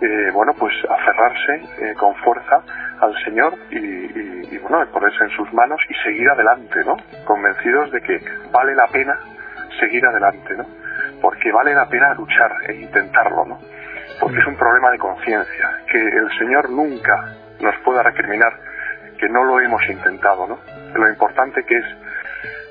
eh, 0.02 0.32
bueno, 0.34 0.54
pues 0.60 0.74
aferrarse 0.90 1.62
eh, 1.80 1.94
con 1.98 2.14
fuerza 2.16 2.62
al 3.00 3.16
Señor 3.24 3.54
y, 3.70 4.56
y, 4.56 4.58
bueno, 4.58 4.86
ponerse 4.92 5.24
en 5.24 5.30
sus 5.30 5.52
manos 5.54 5.80
y 5.90 5.94
seguir 6.04 6.30
adelante, 6.30 6.84
¿no? 6.86 6.98
Convencidos 7.24 7.92
de 7.92 8.02
que 8.02 8.20
vale 8.52 8.76
la 8.76 8.88
pena 8.88 9.18
seguir 9.80 10.06
adelante, 10.06 10.56
¿no? 10.58 10.66
Porque 11.22 11.52
vale 11.54 11.74
la 11.74 11.88
pena 11.88 12.14
luchar 12.16 12.52
e 12.68 12.74
intentarlo, 12.74 13.46
¿no? 13.46 13.60
Porque 14.20 14.40
es 14.40 14.48
un 14.48 14.58
problema 14.58 14.92
de 14.92 14.98
conciencia, 14.98 15.80
que 15.92 15.98
el 15.98 16.30
Señor 16.38 16.70
nunca 16.70 17.36
nos 17.60 17.76
pueda 17.84 18.04
recriminar 18.04 18.54
que 19.18 19.30
no 19.30 19.44
lo 19.44 19.60
hemos 19.60 19.82
intentado, 19.90 20.48
¿no? 20.48 20.60
Lo 20.96 21.10
importante 21.10 21.64
que 21.66 21.76
es 21.78 21.86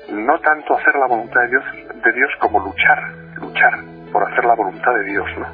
no 0.09 0.39
tanto 0.39 0.77
hacer 0.77 0.95
la 0.95 1.07
voluntad 1.07 1.41
de 1.41 1.47
Dios, 1.47 1.63
de 2.03 2.11
Dios 2.11 2.31
como 2.39 2.59
luchar, 2.59 3.11
luchar 3.35 3.79
por 4.11 4.31
hacer 4.31 4.45
la 4.45 4.53
voluntad 4.53 4.93
de 4.93 5.03
Dios, 5.03 5.27
¿no? 5.37 5.47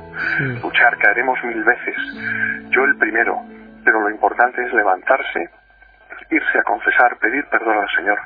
Luchar, 0.62 0.98
caeremos 0.98 1.42
mil 1.44 1.64
veces, 1.64 1.96
yo 2.70 2.84
el 2.84 2.98
primero, 2.98 3.42
pero 3.86 4.02
lo 4.02 4.10
importante 4.10 4.62
es 4.66 4.74
levantarse, 4.74 5.50
irse 6.30 6.60
a 6.60 6.64
confesar, 6.64 7.18
pedir 7.20 7.46
perdón 7.46 7.78
al 7.78 7.90
Señor 7.96 8.20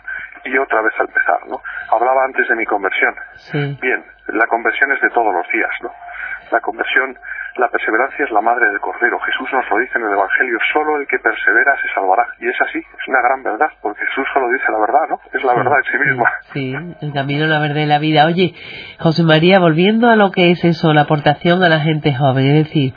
y 0.46 0.58
otra 0.58 0.82
vez 0.82 0.94
al 1.00 1.08
empezar, 1.08 1.48
¿no? 1.48 1.62
Hablaba 1.92 2.26
antes 2.26 2.48
de 2.48 2.56
mi 2.56 2.66
conversión. 2.66 3.16
Bien, 3.80 4.04
la 4.28 4.48
conversión 4.48 4.92
es 4.92 5.02
de 5.02 5.10
todos 5.10 5.34
los 5.34 5.48
días, 5.50 5.72
¿no? 5.82 5.92
La 6.52 6.60
conversión 6.60 7.18
la 7.58 7.70
perseverancia 7.70 8.26
es 8.26 8.32
la 8.32 8.42
madre 8.42 8.68
del 8.70 8.80
Cordero. 8.80 9.20
Jesús 9.20 9.48
nos 9.54 9.70
lo 9.70 9.78
dice 9.78 9.98
en 9.98 10.06
el 10.06 10.14
Evangelio, 10.14 10.58
solo 10.74 10.98
el 10.98 11.08
que 11.08 11.20
persevera 11.20 11.74
se 11.82 11.94
salvará. 11.94 12.26
Y 12.40 12.48
es 12.48 12.56
así, 12.62 12.80
es 12.80 13.08
una 13.08 13.22
gran 13.22 13.44
verdad, 13.44 13.70
porque 13.82 14.02
Jesús 14.06 14.26
solo 14.34 14.50
dice 14.50 14.66
la 14.72 14.80
verdad, 14.80 15.06
¿no? 15.10 15.20
Es 15.32 15.44
la 15.44 15.54
verdad 15.54 15.78
en 15.78 15.92
sí 15.92 15.98
misma. 16.10 16.30
Sí, 16.54 16.74
el 17.02 17.14
camino, 17.14 17.46
la 17.46 17.60
verdad 17.60 17.82
y 17.82 17.86
la 17.86 18.00
vida. 18.00 18.26
Oye, 18.26 18.56
José 19.00 19.24
María, 19.24 19.60
volviendo 19.60 20.10
a 20.10 20.16
lo 20.16 20.32
que 20.32 20.52
es 20.52 20.64
eso, 20.64 20.94
la 20.94 21.02
aportación 21.02 21.64
a 21.64 21.70
la 21.70 21.80
gente 21.80 22.14
joven, 22.14 22.46
es 22.46 22.66
decir, 22.66 22.94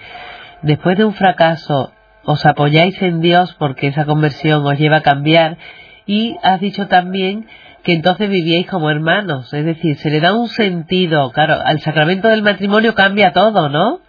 después 0.62 0.96
de 0.96 1.04
un 1.04 1.14
fracaso, 1.14 1.92
os 2.24 2.44
apoyáis 2.44 3.00
en 3.02 3.20
Dios 3.20 3.54
porque 3.58 3.88
esa 3.88 4.04
conversión 4.04 4.66
os 4.66 4.78
lleva 4.78 4.98
a 4.98 5.02
cambiar 5.02 5.58
y 6.06 6.36
has 6.42 6.60
dicho 6.60 6.88
también 6.88 7.46
que 7.84 7.92
entonces 7.92 8.28
vivíais 8.28 8.66
como 8.66 8.90
hermanos, 8.90 9.52
es 9.54 9.64
decir, 9.64 9.96
se 9.96 10.10
le 10.10 10.20
da 10.20 10.34
un 10.34 10.48
sentido, 10.48 11.30
claro, 11.30 11.54
al 11.64 11.78
sacramento 11.80 12.26
del 12.26 12.42
matrimonio 12.42 12.96
cambia 12.96 13.32
todo, 13.32 13.68
¿no? 13.68 14.00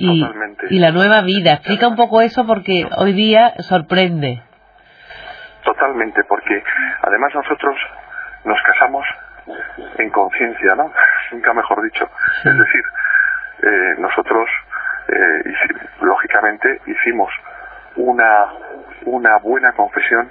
Y, 0.00 0.78
la 0.78 0.92
nueva 0.92 1.20
vida. 1.22 1.54
Explica 1.54 1.88
un 1.88 1.96
poco 1.96 2.20
eso 2.22 2.46
porque 2.46 2.86
hoy 2.96 3.12
día 3.12 3.54
sorprende. 3.58 4.42
Totalmente, 5.64 6.24
porque 6.24 6.62
además 7.02 7.34
nosotros 7.34 7.76
nos 8.44 8.58
casamos 8.62 9.06
en 9.98 10.10
conciencia, 10.10 10.74
¿no? 10.74 10.90
Nunca 11.32 11.52
mejor 11.52 11.82
dicho. 11.82 12.08
Es 12.44 12.58
decir, 12.58 12.84
eh, 13.62 13.94
nosotros, 13.98 14.48
eh, 15.08 15.54
lógicamente, 16.00 16.80
hicimos 16.86 17.30
una, 17.96 18.46
una 19.04 19.36
buena 19.38 19.72
confesión 19.72 20.30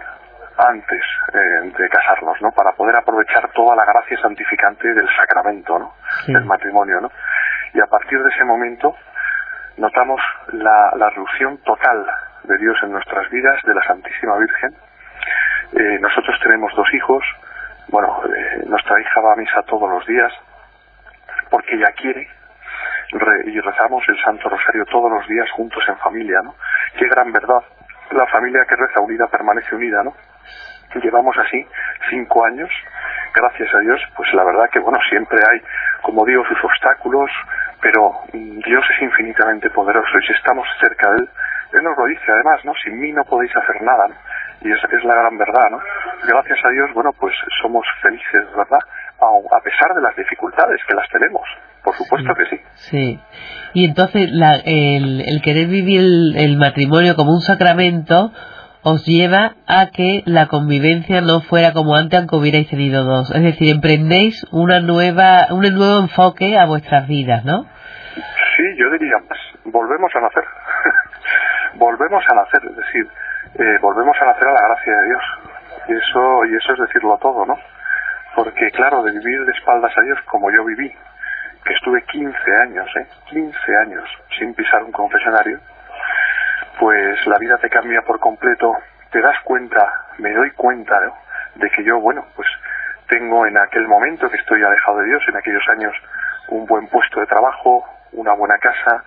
antes 0.57 1.01
eh, 1.33 1.71
de 1.77 1.89
casarnos, 1.89 2.41
¿no? 2.41 2.51
Para 2.51 2.73
poder 2.73 2.95
aprovechar 2.95 3.49
toda 3.53 3.75
la 3.75 3.85
gracia 3.85 4.19
santificante 4.21 4.93
del 4.93 5.07
sacramento, 5.15 5.79
¿no? 5.79 5.93
Del 6.27 6.45
matrimonio, 6.45 6.99
¿no? 7.01 7.11
Y 7.73 7.79
a 7.79 7.85
partir 7.85 8.21
de 8.21 8.29
ese 8.29 8.43
momento, 8.43 8.95
notamos 9.79 10.21
la, 10.53 10.91
la 10.97 11.09
reducción 11.09 11.57
total 11.63 12.05
de 12.43 12.57
Dios 12.57 12.77
en 12.83 12.91
nuestras 12.91 13.29
vidas, 13.29 13.61
de 13.63 13.73
la 13.73 13.81
Santísima 13.83 14.37
Virgen. 14.37 14.75
Eh, 15.73 15.99
nosotros 15.99 16.39
tenemos 16.43 16.73
dos 16.75 16.87
hijos, 16.93 17.23
bueno, 17.87 18.21
eh, 18.25 18.63
nuestra 18.67 18.99
hija 18.99 19.21
va 19.21 19.33
a 19.33 19.35
misa 19.35 19.61
todos 19.63 19.89
los 19.89 20.05
días 20.05 20.31
porque 21.49 21.75
ella 21.75 21.91
quiere 21.95 22.27
y 23.45 23.59
rezamos 23.59 24.03
el 24.07 24.17
Santo 24.23 24.49
Rosario 24.49 24.85
todos 24.85 25.11
los 25.11 25.27
días 25.27 25.49
juntos 25.51 25.83
en 25.87 25.97
familia, 25.97 26.41
¿no? 26.43 26.53
Qué 26.95 27.07
gran 27.07 27.31
verdad. 27.31 27.63
La 28.11 28.27
familia 28.27 28.65
que 28.65 28.75
reza 28.75 28.99
unida 28.99 29.25
permanece 29.27 29.75
unida, 29.75 30.03
¿no? 30.03 30.13
Llevamos 31.01 31.35
así 31.37 31.65
cinco 32.09 32.45
años, 32.45 32.69
gracias 33.33 33.73
a 33.73 33.79
Dios, 33.79 34.01
pues 34.15 34.31
la 34.33 34.43
verdad 34.43 34.69
que, 34.71 34.79
bueno, 34.79 34.99
siempre 35.09 35.39
hay, 35.49 35.61
como 36.01 36.25
digo, 36.25 36.43
sus 36.45 36.63
obstáculos, 36.63 37.29
pero 37.81 38.11
mm, 38.33 38.59
Dios 38.59 38.83
es 38.95 39.01
infinitamente 39.01 39.69
poderoso 39.69 40.19
y 40.19 40.27
si 40.27 40.33
estamos 40.33 40.67
cerca 40.79 41.11
de 41.11 41.17
Él, 41.17 41.29
Él 41.73 41.83
nos 41.83 41.97
lo 41.97 42.05
dice 42.05 42.25
además, 42.27 42.63
¿no? 42.65 42.73
Sin 42.83 42.99
mí 42.99 43.11
no 43.11 43.23
podéis 43.23 43.55
hacer 43.55 43.81
nada, 43.81 44.07
¿no? 44.07 44.15
Y 44.61 44.71
es, 44.71 44.77
es 44.91 45.03
la 45.05 45.15
gran 45.15 45.37
verdad, 45.37 45.69
¿no? 45.71 45.79
Gracias 46.27 46.59
a 46.65 46.69
Dios, 46.69 46.93
bueno, 46.93 47.11
pues 47.17 47.33
somos 47.61 47.85
felices, 48.01 48.45
¿verdad? 48.55 48.79
A, 49.19 49.63
pesar 49.63 49.93
de 49.95 50.01
las 50.01 50.15
dificultades 50.15 50.79
que 50.87 50.95
las 50.95 51.07
tenemos, 51.09 51.43
por 51.83 51.95
supuesto 51.95 52.33
que 52.35 52.45
sí. 52.45 52.61
Sí. 52.75 53.19
Y 53.73 53.85
entonces 53.85 54.29
la, 54.31 54.55
el, 54.65 55.21
el, 55.21 55.41
querer 55.41 55.67
vivir 55.67 55.99
el, 55.99 56.35
el 56.37 56.57
matrimonio 56.57 57.15
como 57.15 57.31
un 57.31 57.41
sacramento 57.41 58.31
os 58.91 59.05
lleva 59.05 59.55
a 59.67 59.87
que 59.91 60.23
la 60.25 60.47
convivencia 60.47 61.21
no 61.21 61.41
fuera 61.41 61.73
como 61.73 61.95
antes 61.95 62.19
aunque 62.19 62.35
hubierais 62.35 62.69
tenido 62.69 63.03
dos. 63.03 63.31
Es 63.31 63.43
decir, 63.43 63.73
emprendéis 63.73 64.45
una 64.51 64.79
nueva, 64.79 65.47
un 65.51 65.61
nuevo 65.61 65.99
enfoque 65.99 66.57
a 66.57 66.65
vuestras 66.65 67.07
vidas, 67.07 67.45
¿no? 67.45 67.65
Sí, 68.13 68.63
yo 68.77 68.91
diría 68.91 69.17
más. 69.29 69.39
Volvemos 69.65 70.11
a 70.15 70.21
nacer. 70.21 70.43
volvemos 71.75 72.23
a 72.29 72.35
nacer, 72.35 72.61
es 72.69 72.75
decir, 72.75 73.07
eh, 73.55 73.77
volvemos 73.81 74.15
a 74.21 74.25
nacer 74.25 74.47
a 74.47 74.53
la 74.53 74.67
gracia 74.67 74.93
de 74.97 75.05
Dios. 75.05 75.23
Y 75.87 75.93
eso, 75.93 76.45
y 76.45 76.55
eso 76.55 76.73
es 76.73 76.79
decirlo 76.79 77.17
todo, 77.21 77.45
¿no? 77.45 77.55
Porque 78.35 78.69
claro, 78.71 79.03
de 79.03 79.11
vivir 79.11 79.45
de 79.45 79.51
espaldas 79.51 79.91
a 79.97 80.01
Dios 80.01 80.19
como 80.25 80.51
yo 80.51 80.63
viví, 80.65 80.91
que 81.65 81.73
estuve 81.73 82.01
15 82.03 82.35
años, 82.61 82.87
¿eh? 82.95 83.07
15 83.29 83.77
años 83.77 84.03
sin 84.37 84.53
pisar 84.53 84.83
un 84.83 84.91
confesionario, 84.91 85.59
pues 86.79 87.27
la 87.27 87.37
vida 87.37 87.57
te 87.57 87.69
cambia 87.69 88.01
por 88.01 88.19
completo, 88.19 88.73
te 89.11 89.21
das 89.21 89.37
cuenta, 89.43 90.05
me 90.17 90.33
doy 90.33 90.51
cuenta 90.51 90.99
de 91.55 91.69
que 91.71 91.83
yo, 91.83 91.99
bueno, 91.99 92.25
pues 92.35 92.47
tengo 93.07 93.45
en 93.45 93.57
aquel 93.57 93.87
momento 93.87 94.29
que 94.29 94.37
estoy 94.37 94.63
alejado 94.63 94.99
de 94.99 95.07
Dios, 95.07 95.23
en 95.27 95.35
aquellos 95.35 95.67
años, 95.69 95.93
un 96.47 96.65
buen 96.65 96.87
puesto 96.87 97.19
de 97.19 97.25
trabajo, 97.25 97.85
una 98.13 98.33
buena 98.33 98.57
casa, 98.57 99.03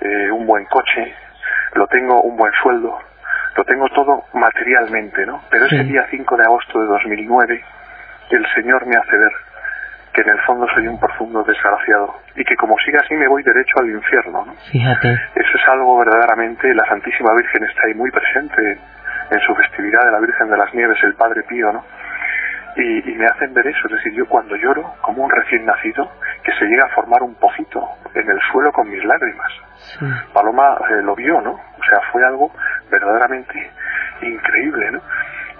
eh, 0.00 0.30
un 0.30 0.46
buen 0.46 0.66
coche, 0.66 1.14
lo 1.72 1.86
tengo 1.86 2.20
un 2.22 2.36
buen 2.36 2.52
sueldo, 2.62 2.98
lo 3.56 3.64
tengo 3.64 3.88
todo 3.90 4.24
materialmente, 4.34 5.24
¿no? 5.24 5.42
Pero 5.48 5.66
ese 5.66 5.84
día 5.84 6.06
5 6.10 6.36
de 6.36 6.44
agosto 6.44 6.80
de 6.80 6.86
2009, 6.86 7.64
el 8.30 8.46
Señor 8.54 8.86
me 8.86 8.96
hace 8.96 9.16
ver 9.16 9.32
que 10.16 10.22
en 10.22 10.30
el 10.30 10.40
fondo 10.46 10.66
soy 10.74 10.88
un 10.88 10.98
profundo 10.98 11.44
desgraciado 11.44 12.14
y 12.34 12.42
que 12.42 12.56
como 12.56 12.74
siga 12.78 13.00
así 13.04 13.14
me 13.14 13.28
voy 13.28 13.42
derecho 13.42 13.74
al 13.80 13.90
infierno. 13.90 14.46
¿no? 14.46 14.54
Fíjate. 14.72 15.12
Eso 15.12 15.58
es 15.60 15.68
algo 15.68 15.98
verdaderamente, 15.98 16.72
la 16.74 16.88
Santísima 16.88 17.34
Virgen 17.36 17.64
está 17.64 17.82
ahí 17.86 17.94
muy 17.94 18.10
presente 18.10 18.78
en 19.30 19.40
su 19.40 19.54
festividad 19.54 20.06
de 20.06 20.12
la 20.12 20.20
Virgen 20.20 20.48
de 20.48 20.56
las 20.56 20.72
Nieves, 20.72 20.96
el 21.02 21.14
Padre 21.16 21.42
Pío, 21.42 21.70
¿no? 21.70 21.84
Y, 22.76 23.14
me 23.14 23.24
hacen 23.26 23.54
ver 23.54 23.66
eso, 23.66 23.86
es 23.86 23.92
decir, 23.92 24.12
yo 24.14 24.26
cuando 24.26 24.54
lloro, 24.54 24.94
como 25.00 25.24
un 25.24 25.30
recién 25.30 25.64
nacido, 25.64 26.10
que 26.42 26.52
se 26.52 26.66
llega 26.66 26.84
a 26.84 26.94
formar 26.94 27.22
un 27.22 27.34
pocito 27.34 27.82
en 28.14 28.30
el 28.30 28.38
suelo 28.52 28.70
con 28.72 28.88
mis 28.88 29.02
lágrimas. 29.02 29.50
Paloma 30.32 30.78
eh, 30.90 31.02
lo 31.02 31.14
vio, 31.16 31.40
¿no? 31.40 31.52
O 31.52 31.84
sea, 31.88 32.00
fue 32.12 32.22
algo 32.24 32.52
verdaderamente 32.90 33.70
increíble, 34.20 34.90
¿no? 34.92 35.00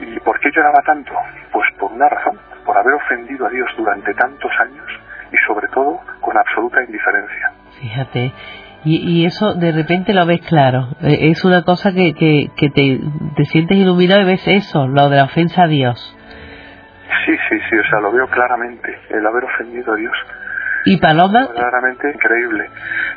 ¿Y 0.01 0.21
por 0.21 0.39
qué 0.41 0.51
lloraba 0.55 0.83
tanto? 0.85 1.13
Pues 1.53 1.67
por 1.79 1.93
una 1.93 2.09
razón, 2.09 2.39
por 2.65 2.77
haber 2.77 2.95
ofendido 2.95 3.47
a 3.47 3.51
Dios 3.51 3.69
durante 3.77 4.13
tantos 4.15 4.53
años 4.61 4.87
y 5.33 5.37
sobre 5.47 5.69
todo 5.69 6.01
con 6.21 6.37
absoluta 6.37 6.83
indiferencia. 6.83 7.53
Fíjate, 7.81 8.33
y, 8.85 9.21
y 9.23 9.27
eso 9.27 9.55
de 9.55 9.73
repente 9.73 10.13
lo 10.13 10.27
ves 10.27 10.41
claro, 10.47 10.89
e, 11.01 11.31
es 11.31 11.45
una 11.45 11.63
cosa 11.63 11.93
que, 11.93 12.15
que, 12.15 12.51
que 12.57 12.71
te, 12.71 13.01
te 13.37 13.45
sientes 13.47 13.79
iluminado 13.79 14.23
y 14.23 14.27
ves 14.27 14.47
eso, 14.47 14.87
lo 14.87 15.09
de 15.09 15.17
la 15.17 15.25
ofensa 15.25 15.65
a 15.65 15.69
Dios. 15.69 16.17
Sí, 17.25 17.33
sí, 17.49 17.59
sí, 17.71 17.77
o 17.77 17.91
sea, 17.91 18.01
lo 18.01 18.13
veo 18.13 18.27
claramente, 18.29 18.99
el 19.11 19.27
haber 19.27 19.45
ofendido 19.45 19.93
a 19.93 19.97
Dios. 19.97 20.17
¿Y 20.87 20.97
Paloma? 20.99 21.49
Claramente 21.53 22.11
increíble. 22.11 22.71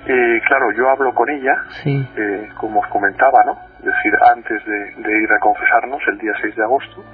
Eh, 0.08 0.42
claro, 0.48 0.72
yo 0.76 0.90
hablo 0.90 1.14
con 1.14 1.30
ella, 1.30 1.56
Sí, 1.84 2.10
eh, 2.18 2.50
como 2.58 2.80
os 2.82 2.88
comentaba, 2.88 3.44
¿no? 3.46 3.60
Es 3.80 3.86
decir, 3.86 4.14
antes 4.36 4.66
de, 4.66 4.80
de 5.04 5.24
ir 5.24 5.32
a 5.32 5.40
confesarnos, 5.40 6.02
el 6.08 6.18
día 6.18 6.34
6 6.42 6.56
de 6.56 6.64
agosto, 6.64 7.06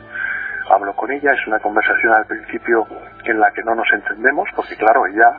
hablo 0.71 0.95
con 0.95 1.11
ella, 1.11 1.31
es 1.33 1.45
una 1.47 1.59
conversación 1.59 2.13
al 2.13 2.25
principio 2.25 2.87
en 3.25 3.39
la 3.39 3.51
que 3.51 3.63
no 3.63 3.75
nos 3.75 3.91
entendemos, 3.91 4.47
porque 4.55 4.75
claro, 4.77 5.05
ella 5.05 5.29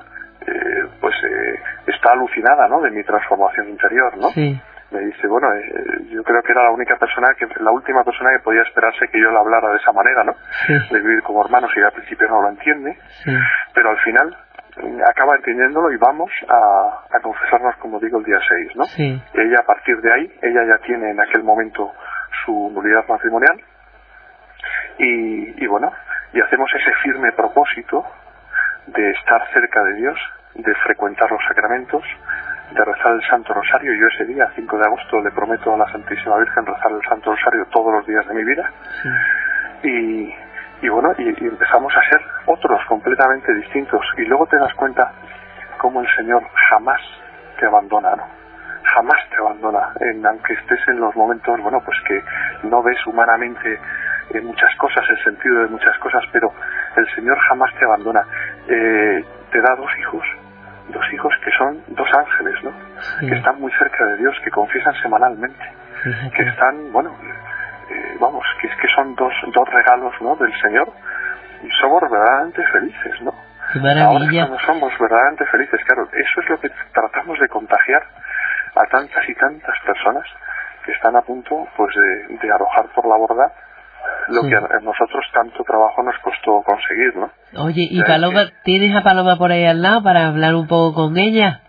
eh, 0.46 0.87
pues 1.00 1.14
eh, 1.25 1.54
está 1.87 2.12
alucinada, 2.12 2.68
¿no? 2.68 2.80
De 2.82 2.90
mi 2.90 3.02
transformación 3.02 3.68
interior, 3.70 4.16
¿no? 4.18 4.28
sí, 4.30 4.61
me 4.92 5.00
dice, 5.00 5.26
bueno, 5.26 5.52
eh, 5.54 6.06
yo 6.11 6.23
creo 6.23 6.40
que 6.42 6.52
era 6.52 6.62
la 6.62 6.70
única 6.70 6.96
persona, 6.96 7.35
que 7.37 7.46
la 7.61 7.73
última 7.73 8.04
persona 8.04 8.30
que 8.37 8.44
podía 8.44 8.62
esperarse 8.62 9.08
que 9.11 9.20
yo 9.20 9.30
le 9.32 9.38
hablara 9.38 9.70
de 9.73 9.78
esa 9.78 9.90
manera, 9.92 10.23
¿no? 10.23 10.35
sí, 10.66 10.75
De 10.94 11.00
vivir 11.00 11.23
como 11.23 11.44
hermanos 11.44 11.73
y 11.75 11.80
al 11.82 11.90
principio 11.90 12.28
no 12.28 12.42
lo 12.42 12.50
entiende, 12.50 12.96
sí, 13.25 13.32
pero 13.75 13.90
al 13.90 13.99
final 13.99 14.37
acaba 15.06 15.37
entendiéndolo 15.37 15.90
y 15.92 15.97
vamos 15.97 16.30
a, 16.49 17.16
a 17.16 17.21
confesarnos, 17.21 17.76
como 17.76 17.99
digo, 18.00 18.18
el 18.18 18.25
día 18.25 18.38
6, 18.47 18.76
¿no? 18.76 18.85
sí, 18.85 19.23
Ella 19.35 19.56
a 19.61 19.66
partir 19.66 20.00
de 20.00 20.12
ahí, 20.12 20.38
ella 20.42 20.64
ya 20.64 20.78
tiene 20.85 21.11
en 21.11 21.21
aquel 21.21 21.42
momento 21.42 21.92
su 22.45 22.71
nulidad 22.75 23.06
matrimonial 23.09 23.61
y, 24.99 25.64
y 25.64 25.66
bueno, 25.66 25.92
y 26.33 26.40
hacemos 26.40 26.71
ese 26.75 26.92
firme 27.02 27.33
propósito 27.33 28.04
de 28.87 29.11
estar 29.11 29.42
cerca 29.52 29.83
de 29.85 29.95
Dios, 29.95 30.18
de 30.54 30.75
frecuentar 30.76 31.30
los 31.30 31.42
sacramentos, 31.49 32.02
de 32.73 32.85
rezar 32.85 33.12
el 33.12 33.23
Santo 33.28 33.52
Rosario. 33.54 33.92
Yo 33.95 34.06
ese 34.09 34.25
día, 34.25 34.50
5 34.54 34.78
de 34.78 34.85
agosto, 34.85 35.23
le 35.23 35.30
prometo 35.30 35.75
a 35.75 35.78
la 35.78 35.90
Santísima 35.92 36.38
Virgen 36.38 36.66
rezar 36.66 36.92
el 36.92 37.09
Santo 37.09 37.30
Rosario 37.30 37.66
todos 37.71 37.92
los 37.92 38.06
días 38.06 38.26
de 38.26 38.35
mi 38.35 38.45
vida. 38.45 38.71
sí. 39.02 39.09
Y, 39.88 40.35
y 40.87 40.88
bueno, 40.88 41.12
y, 41.19 41.45
y 41.45 41.49
empezamos 41.49 41.93
a 41.97 42.00
ser 42.09 42.21
otros 42.47 42.81
completamente 42.87 43.52
distintos. 43.55 44.07
Y 44.19 44.25
luego 44.25 44.47
te 44.47 44.57
das 44.57 44.73
cuenta 44.75 45.12
cómo 45.78 46.00
el 46.00 46.09
Señor 46.14 46.45
jamás 46.71 47.00
te 47.59 47.66
abandona, 47.66 48.14
¿no? 48.14 48.25
Jamás 48.95 49.19
te 49.28 49.37
abandona, 49.37 49.93
en, 49.99 50.25
aunque 50.25 50.52
estés 50.52 50.78
en 50.87 51.00
los 51.00 51.14
momentos, 51.16 51.61
bueno, 51.61 51.83
pues 51.85 51.99
que 52.07 52.23
no 52.69 52.85
ves 52.85 53.05
humanamente 53.05 53.81
eh, 54.31 54.40
muchas 54.43 54.73
cosas, 54.76 55.05
el 55.11 55.25
sentido 55.25 55.62
de 55.62 55.66
muchas 55.66 55.99
cosas, 55.99 56.23
pero 56.33 56.52
el 56.97 57.09
Señor 57.16 57.37
jamás 57.49 57.75
te 57.75 57.85
abandona. 57.85 58.23
Eh, 58.69 59.25
te 59.50 59.61
da 59.61 59.75
dos 59.75 59.90
hijos, 59.99 60.25
dos 60.90 61.12
hijos 61.12 61.35
que 61.45 61.50
son 61.50 61.83
dos 61.88 62.09
ángeles, 62.14 62.62
¿no? 62.62 62.71
Sí. 63.19 63.26
Que 63.26 63.35
están 63.35 63.61
muy 63.61 63.73
cerca 63.73 64.05
de 64.05 64.19
Dios, 64.19 64.37
que 64.45 64.52
confiesan 64.52 64.95
semanalmente, 65.02 65.64
que 66.33 66.43
están, 66.45 66.93
bueno, 66.93 67.11
eh, 67.90 68.16
vamos, 68.21 68.45
que 68.61 68.66
es 68.69 68.76
que 68.76 68.88
son 68.95 69.14
dos, 69.14 69.33
dos 69.55 69.69
regalos, 69.69 70.14
¿no? 70.21 70.37
Del 70.37 70.52
Señor 70.61 70.93
y 71.62 71.71
somos 71.81 72.00
verdaderamente 72.02 72.62
felices, 72.73 73.23
¿no? 73.23 73.33
Ahora 74.07 74.19
cuando 74.47 74.59
somos 74.66 74.93
verdaderamente 74.99 75.47
felices, 75.47 75.81
claro, 75.85 76.09
eso 76.12 76.40
es 76.40 76.49
lo 76.50 76.61
que 76.61 76.71
tratamos 76.93 77.38
de 77.40 77.49
contagiar 77.49 78.02
a 78.75 78.85
tantas 78.90 79.28
y 79.28 79.35
tantas 79.35 79.75
personas 79.85 80.25
que 80.85 80.93
están 80.93 81.16
a 81.16 81.23
punto, 81.23 81.66
pues, 81.76 81.95
de, 81.97 82.37
de 82.37 82.52
arrojar 82.52 82.87
por 82.95 83.07
la 83.09 83.16
borda 83.16 83.52
lo 84.28 84.42
Sí. 84.42 84.49
que 84.51 84.57
a 84.57 84.81
nosotros 84.83 85.25
tanto 85.33 85.62
trabajo 85.64 86.03
nos 86.03 86.16
costó 86.18 86.62
conseguir, 86.62 87.16
¿no? 87.16 87.31
Oye, 87.64 87.87
¿y 87.90 88.03
Paloma, 88.03 88.51
tienes 88.64 88.94
a 88.96 89.03
Paloma 89.03 89.37
por 89.37 89.51
ahí 89.53 89.64
al 89.64 89.83
lado 89.83 90.03
para 90.03 90.29
hablar 90.29 90.55
un 90.55 90.66
poco 90.66 90.94
con 90.94 91.16
ella? 91.16 91.61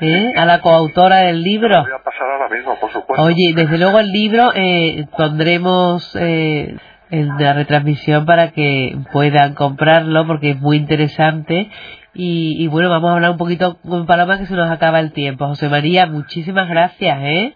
¿Eh? 0.00 0.32
A 0.36 0.44
la 0.44 0.60
coautora 0.60 1.18
del 1.18 1.42
libro. 1.42 1.76
Lo 1.76 1.82
voy 1.82 1.92
a 1.92 2.02
pasar 2.02 2.28
ahora 2.28 2.48
mismo, 2.48 2.78
por 2.80 2.90
supuesto. 2.90 3.22
Oye, 3.22 3.52
desde 3.54 3.78
luego 3.78 4.00
el 4.00 4.10
libro 4.10 4.52
eh, 4.54 5.06
pondremos 5.16 6.16
eh, 6.20 6.76
en 7.10 7.28
la 7.38 7.52
retransmisión 7.52 8.26
para 8.26 8.50
que 8.50 8.96
puedan 9.12 9.54
comprarlo 9.54 10.26
porque 10.26 10.50
es 10.50 10.60
muy 10.60 10.76
interesante. 10.76 11.70
Y, 12.12 12.62
y 12.62 12.68
bueno, 12.68 12.90
vamos 12.90 13.10
a 13.10 13.14
hablar 13.14 13.30
un 13.32 13.38
poquito 13.38 13.78
con 13.86 14.06
Paloma 14.06 14.38
que 14.38 14.46
se 14.46 14.54
nos 14.54 14.70
acaba 14.70 15.00
el 15.00 15.12
tiempo. 15.12 15.46
José 15.46 15.68
María, 15.68 16.06
muchísimas 16.06 16.68
gracias, 16.68 17.18
¿eh? 17.22 17.54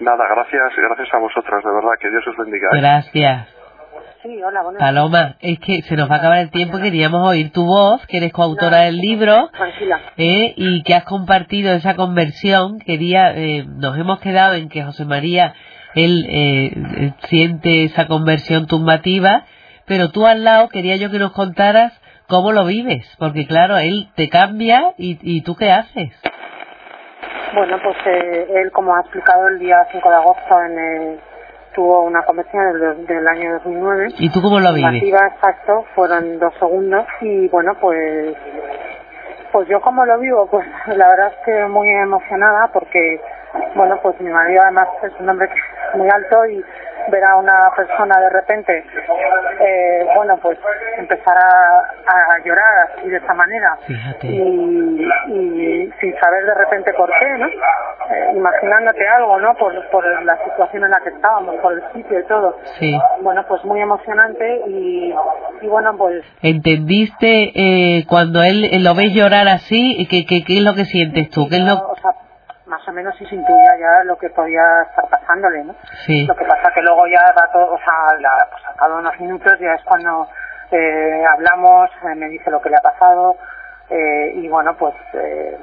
Nada, 0.00 0.24
gracias, 0.28 0.60
gracias 0.76 1.08
a 1.14 1.18
vosotros, 1.18 1.62
de 1.62 1.70
verdad, 1.70 1.90
que 2.00 2.10
Dios 2.10 2.26
os 2.26 2.36
bendiga. 2.36 2.68
¿eh? 2.72 2.80
Gracias. 2.80 3.53
Sí, 4.24 4.42
hola, 4.42 4.62
buenas 4.62 4.80
Paloma, 4.80 5.36
es 5.42 5.58
que 5.58 5.82
se 5.82 5.96
nos 5.96 6.10
va 6.10 6.14
a 6.14 6.18
acabar 6.18 6.38
el 6.38 6.50
tiempo. 6.50 6.78
Queríamos 6.78 7.28
oír 7.28 7.52
tu 7.52 7.66
voz, 7.66 8.06
que 8.06 8.16
eres 8.16 8.32
coautora 8.32 8.78
del 8.78 8.96
libro. 8.96 9.50
Tranquila. 9.50 10.00
¿eh? 10.16 10.54
y 10.56 10.82
que 10.82 10.94
has 10.94 11.04
compartido 11.04 11.74
esa 11.74 11.94
conversión. 11.94 12.78
Quería, 12.78 13.32
eh, 13.36 13.66
nos 13.68 13.98
hemos 13.98 14.20
quedado 14.20 14.54
en 14.54 14.70
que 14.70 14.82
José 14.82 15.04
María, 15.04 15.52
él 15.94 16.24
eh, 16.30 16.72
eh, 16.96 17.12
siente 17.28 17.84
esa 17.84 18.06
conversión 18.06 18.66
tumbativa, 18.66 19.44
pero 19.84 20.10
tú 20.10 20.24
al 20.26 20.42
lado 20.42 20.70
quería 20.70 20.96
yo 20.96 21.10
que 21.10 21.18
nos 21.18 21.32
contaras 21.32 21.92
cómo 22.26 22.50
lo 22.52 22.64
vives, 22.64 23.06
porque 23.18 23.46
claro, 23.46 23.76
él 23.76 24.08
te 24.16 24.30
cambia 24.30 24.94
y, 24.96 25.18
y 25.20 25.42
tú 25.42 25.54
qué 25.54 25.70
haces. 25.70 26.12
Bueno, 27.52 27.76
pues 27.84 27.96
eh, 28.06 28.46
él, 28.54 28.72
como 28.72 28.96
ha 28.96 29.00
explicado, 29.00 29.48
el 29.48 29.58
día 29.58 29.76
5 29.92 30.08
de 30.08 30.16
agosto 30.16 30.62
en 30.62 30.78
el- 30.78 31.20
tuvo 31.74 32.02
una 32.02 32.22
conversión 32.24 32.80
del, 32.80 33.06
del 33.06 33.28
año 33.28 33.54
2009. 33.54 34.08
¿Y 34.18 34.30
tú 34.30 34.40
cómo 34.40 34.60
lo 34.60 34.72
vives? 34.72 34.92
Masiva, 34.92 35.26
exacto, 35.26 35.84
fueron 35.94 36.38
dos 36.38 36.54
segundos 36.58 37.04
y 37.20 37.48
bueno, 37.48 37.74
pues 37.80 38.36
pues 39.54 39.68
yo 39.68 39.80
como 39.80 40.04
lo 40.04 40.18
vivo, 40.18 40.48
pues 40.50 40.66
la 40.88 41.08
verdad 41.08 41.28
es 41.28 41.44
que 41.44 41.64
muy 41.68 41.88
emocionada 41.88 42.68
porque, 42.72 43.20
bueno, 43.76 44.00
pues 44.02 44.20
mi 44.20 44.28
marido 44.28 44.60
además 44.62 44.88
es 45.04 45.12
un 45.20 45.28
hombre 45.28 45.48
que 45.48 45.54
es 45.54 45.96
muy 45.96 46.08
alto 46.10 46.46
y 46.46 46.64
ver 47.10 47.24
a 47.24 47.36
una 47.36 47.70
persona 47.76 48.20
de 48.20 48.30
repente, 48.30 48.84
eh, 49.60 50.06
bueno, 50.14 50.36
pues 50.38 50.58
empezar 50.98 51.36
a, 51.36 51.78
a 52.34 52.38
llorar 52.44 52.88
así 52.90 53.08
de 53.08 53.16
esta 53.16 53.34
manera 53.34 53.76
Fíjate. 53.86 54.26
y, 54.26 55.08
y 55.28 55.92
sin 56.00 56.14
saber 56.20 56.44
de 56.46 56.54
repente 56.54 56.92
por 56.94 57.10
qué, 57.18 57.38
¿no? 57.38 57.46
Eh, 57.46 58.32
imaginándote 58.36 59.06
algo, 59.08 59.38
¿no? 59.40 59.54
Por, 59.54 59.90
por 59.90 60.24
la 60.24 60.36
situación 60.44 60.84
en 60.84 60.90
la 60.90 61.00
que 61.00 61.10
estábamos, 61.10 61.56
por 61.56 61.72
el 61.72 61.82
sitio 61.94 62.18
y 62.20 62.24
todo. 62.24 62.58
Sí. 62.78 62.98
Bueno, 63.22 63.44
pues 63.48 63.64
muy 63.64 63.80
emocionante 63.80 64.62
y, 64.68 65.14
y 65.62 65.66
bueno, 65.66 65.96
pues 65.96 66.22
¿Entendiste 66.42 67.52
eh, 67.54 68.04
cuando 68.08 68.42
él 68.42 68.68
lo 68.82 68.94
ves 68.94 69.12
llorar 69.14 69.48
así? 69.48 70.06
¿Qué, 70.10 70.26
qué, 70.26 70.44
qué 70.44 70.58
es 70.58 70.62
lo 70.64 70.74
que 70.74 70.84
sientes 70.84 71.30
tú? 71.30 71.48
¿Qué 71.48 71.56
es 71.56 71.64
lo... 71.64 71.74
o 71.74 71.96
sea, 71.96 72.10
más 72.84 72.88
o 72.88 72.92
menos 72.92 73.16
sí 73.16 73.24
se 73.24 73.34
intuía 73.34 73.78
ya 73.78 74.04
lo 74.04 74.16
que 74.18 74.28
podía 74.28 74.82
estar 74.82 75.08
pasándole, 75.08 75.64
¿no? 75.64 75.74
Sí, 76.04 76.26
Lo 76.26 76.34
que 76.34 76.44
pasa 76.44 76.70
que 76.74 76.82
luego 76.82 77.06
ya 77.06 77.32
rato, 77.34 77.72
o 77.72 77.78
sea, 77.78 78.18
la, 78.20 78.46
pues 78.50 78.62
a 78.66 78.74
cada 78.74 78.96
unos 78.96 79.18
minutos 79.20 79.58
ya 79.58 79.72
es 79.72 79.82
cuando 79.84 80.28
eh, 80.70 81.24
hablamos, 81.32 81.90
eh, 82.02 82.14
me 82.14 82.28
dice 82.28 82.50
lo 82.50 82.60
que 82.60 82.68
le 82.68 82.76
ha 82.76 82.82
pasado 82.82 83.36
eh, 83.88 84.32
y 84.34 84.48
bueno, 84.48 84.76
pues 84.76 84.94
eh, 85.14 85.58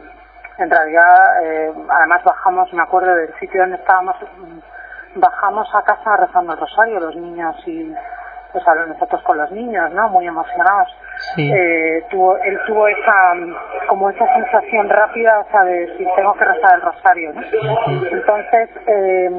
en 0.57 0.69
realidad, 0.69 1.43
eh, 1.43 1.71
además 1.89 2.23
bajamos, 2.23 2.73
me 2.73 2.81
acuerdo 2.81 3.13
del 3.13 3.33
sitio 3.39 3.61
donde 3.61 3.77
estábamos, 3.77 4.15
bajamos 5.15 5.69
a 5.75 5.83
casa 5.83 6.17
rezando 6.17 6.53
el 6.53 6.59
rosario, 6.59 6.99
los 6.99 7.15
niños 7.15 7.55
y 7.67 7.93
pues 8.51 8.67
a 8.67 8.75
nosotros 8.85 9.21
con 9.23 9.37
los 9.37 9.51
niños, 9.51 9.91
¿no? 9.93 10.09
Muy 10.09 10.27
emocionados. 10.27 10.95
sí. 11.35 11.51
Eh, 11.53 12.03
tuvo, 12.09 12.37
él 12.37 12.59
tuvo 12.67 12.87
esa, 12.87 13.33
como 13.87 14.09
esa 14.09 14.25
sensación 14.33 14.89
rápida, 14.89 15.39
o 15.39 15.51
sea, 15.51 15.63
de 15.63 15.87
si 15.97 16.05
tengo 16.15 16.33
que 16.33 16.45
rezar 16.45 16.75
el 16.75 16.81
rosario, 16.81 17.33
¿no? 17.33 17.41
Entonces, 18.11 18.69
eh, 18.87 19.29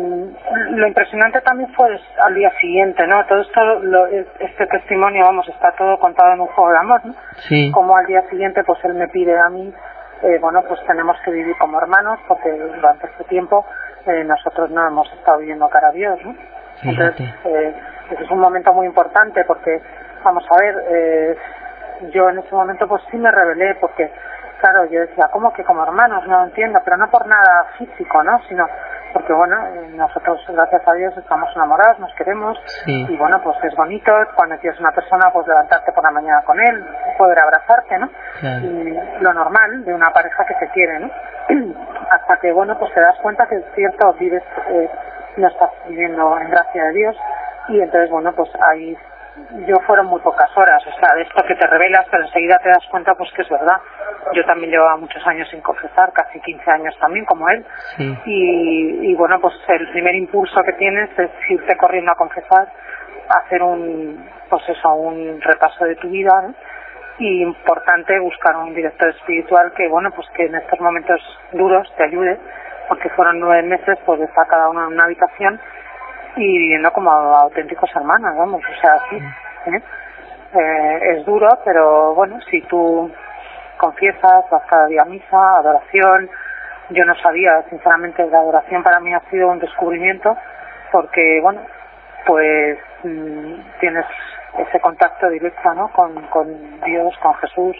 lo 0.70 0.86
impresionante 0.86 1.40
también 1.42 1.72
fue 1.74 1.88
al 2.24 2.34
día 2.34 2.50
siguiente, 2.60 3.06
¿no? 3.06 3.24
Todo 3.26 3.40
esto, 3.40 3.60
lo- 3.80 4.06
este 4.06 4.66
testimonio, 4.70 5.24
vamos, 5.24 5.48
está 5.48 5.72
todo 5.72 5.98
contado 5.98 6.32
en 6.34 6.40
un 6.40 6.46
juego 6.48 6.70
de 6.70 6.78
amor, 6.78 7.00
¿no? 7.06 7.14
Sí, 7.48 7.70
Como 7.72 7.96
al 7.96 8.06
día 8.06 8.22
siguiente, 8.30 8.62
pues 8.64 8.78
él 8.84 8.94
me 8.94 9.08
pide 9.08 9.38
a 9.38 9.48
mí, 9.48 9.72
eh, 10.22 10.38
bueno, 10.40 10.62
pues 10.68 10.80
tenemos 10.86 11.16
que 11.24 11.30
vivir 11.32 11.56
como 11.58 11.78
hermanos, 11.80 12.18
porque 12.28 12.50
durante 12.50 13.06
este 13.06 13.24
tiempo 13.24 13.64
eh, 14.06 14.24
nosotros 14.24 14.70
no 14.70 14.86
hemos 14.86 15.12
estado 15.12 15.38
viviendo 15.38 15.68
cara 15.68 15.88
a 15.88 15.92
Dios, 15.92 16.18
¿no? 16.24 16.34
Entonces, 16.84 17.28
eh, 17.44 17.74
es 18.20 18.30
un 18.30 18.38
momento 18.40 18.72
muy 18.72 18.86
importante 18.86 19.44
porque, 19.44 19.80
vamos 20.24 20.44
a 20.50 20.56
ver, 20.60 20.84
eh, 20.88 21.36
yo 22.12 22.28
en 22.28 22.38
ese 22.38 22.54
momento 22.54 22.88
pues 22.88 23.02
sí 23.10 23.16
me 23.16 23.30
rebelé 23.30 23.76
porque, 23.76 24.10
claro, 24.60 24.84
yo 24.86 25.00
decía, 25.00 25.28
¿cómo 25.32 25.52
que 25.52 25.64
como 25.64 25.82
hermanos? 25.82 26.26
No 26.26 26.38
lo 26.38 26.44
entiendo, 26.44 26.80
pero 26.84 26.96
no 26.96 27.10
por 27.10 27.26
nada 27.26 27.66
físico, 27.78 28.22
¿no? 28.22 28.40
Sino 28.48 28.66
porque, 29.12 29.32
bueno, 29.34 29.56
eh, 29.66 29.90
nosotros, 29.94 30.42
gracias 30.48 30.88
a 30.88 30.92
Dios, 30.94 31.16
estamos 31.18 31.54
enamorados, 31.54 31.98
nos 31.98 32.14
queremos 32.14 32.58
Sí. 32.84 33.06
y, 33.10 33.16
bueno, 33.18 33.40
pues 33.42 33.56
es 33.62 33.74
bonito 33.76 34.10
cuando 34.34 34.56
tienes 34.58 34.80
una 34.80 34.90
persona, 34.92 35.30
pues 35.30 35.46
levantarte 35.46 35.92
por 35.92 36.02
la 36.02 36.10
mañana 36.10 36.42
con 36.46 36.58
él, 36.58 36.82
poder 37.18 37.38
abrazarte, 37.38 37.98
¿no? 37.98 38.08
Claro. 38.40 38.64
Y 38.64 38.98
lo 39.20 39.34
normal 39.34 39.84
de 39.84 39.92
una 39.92 40.10
pareja 40.10 40.44
que 40.46 40.54
se 40.54 40.68
quiere, 40.70 40.98
¿no? 41.00 41.10
Hasta 42.10 42.38
que, 42.38 42.52
bueno, 42.52 42.78
pues 42.78 42.92
te 42.94 43.00
das 43.00 43.16
cuenta 43.20 43.46
que 43.46 43.56
es 43.56 43.64
cierto, 43.74 44.14
vives, 44.14 44.42
eh, 44.68 44.90
no 45.36 45.48
estás 45.48 45.70
viviendo 45.88 46.38
en 46.38 46.50
gracia 46.50 46.84
de 46.84 46.92
Dios 46.92 47.16
y 47.68 47.80
entonces, 47.80 48.10
bueno, 48.10 48.32
pues 48.34 48.50
ahí 48.60 48.96
yo 49.66 49.76
fueron 49.86 50.06
muy 50.06 50.20
pocas 50.20 50.50
horas, 50.56 50.82
o 50.86 51.00
sea, 51.00 51.14
de 51.14 51.22
esto 51.22 51.42
que 51.46 51.54
te 51.54 51.66
revelas, 51.66 52.06
pero 52.10 52.24
enseguida 52.24 52.58
te 52.58 52.68
das 52.68 52.86
cuenta 52.90 53.14
pues 53.14 53.30
que 53.32 53.42
es 53.42 53.48
verdad. 53.48 53.80
Yo 54.34 54.44
también 54.44 54.70
llevaba 54.70 54.96
muchos 54.96 55.26
años 55.26 55.48
sin 55.50 55.60
confesar, 55.60 56.12
casi 56.12 56.40
15 56.40 56.70
años 56.70 56.96
también, 57.00 57.24
como 57.24 57.48
él. 57.48 57.64
Y, 58.24 59.10
y 59.10 59.14
bueno, 59.14 59.40
pues 59.40 59.54
el 59.68 59.90
primer 59.90 60.14
impulso 60.14 60.62
que 60.62 60.72
tienes 60.74 61.10
es 61.18 61.30
irte 61.48 61.76
corriendo 61.76 62.12
a 62.12 62.16
confesar, 62.16 62.68
hacer 63.28 63.62
un, 63.62 64.28
pues 64.48 64.62
eso, 64.68 64.94
un 64.94 65.40
repaso 65.40 65.84
de 65.84 65.96
tu 65.96 66.08
vida, 66.08 66.30
¿no? 66.42 66.54
y 67.18 67.42
importante 67.42 68.18
buscar 68.20 68.56
un 68.56 68.74
director 68.74 69.10
espiritual 69.10 69.72
que 69.76 69.88
bueno 69.88 70.10
pues 70.12 70.26
que 70.34 70.46
en 70.46 70.54
estos 70.54 70.80
momentos 70.80 71.20
duros 71.52 71.86
te 71.96 72.04
ayude 72.04 72.38
porque 72.88 73.10
fueron 73.10 73.38
nueve 73.38 73.62
meses 73.62 73.98
pues 74.06 74.18
de 74.18 74.24
estar 74.24 74.46
cada 74.46 74.68
uno 74.68 74.86
en 74.86 74.94
una 74.94 75.04
habitación 75.04 75.60
y 76.36 76.58
viviendo 76.58 76.92
como 76.92 77.10
auténticos 77.10 77.90
hermanos 77.94 78.36
vamos 78.36 78.62
o 78.64 78.80
sea 78.80 78.98
sí 79.10 79.16
¿eh? 79.66 79.82
Eh, 80.54 80.98
es 81.16 81.24
duro 81.24 81.48
pero 81.64 82.14
bueno 82.14 82.38
si 82.50 82.60
tú 82.62 83.10
confiesas 83.78 84.44
vas 84.50 84.62
cada 84.68 84.86
día 84.86 85.02
a 85.02 85.06
misa 85.06 85.56
adoración 85.58 86.30
yo 86.90 87.04
no 87.04 87.14
sabía 87.16 87.62
sinceramente 87.70 88.26
la 88.26 88.38
adoración 88.38 88.82
para 88.82 89.00
mí 89.00 89.12
ha 89.14 89.20
sido 89.30 89.48
un 89.48 89.58
descubrimiento 89.58 90.36
porque 90.90 91.40
bueno 91.42 91.60
pues 92.26 92.78
mm, 93.02 93.54
tienes 93.80 94.06
ese 94.58 94.80
contacto 94.80 95.28
directo 95.28 95.74
¿no? 95.74 95.88
con, 95.88 96.14
con 96.28 96.80
Dios, 96.82 97.14
con 97.22 97.34
Jesús, 97.34 97.76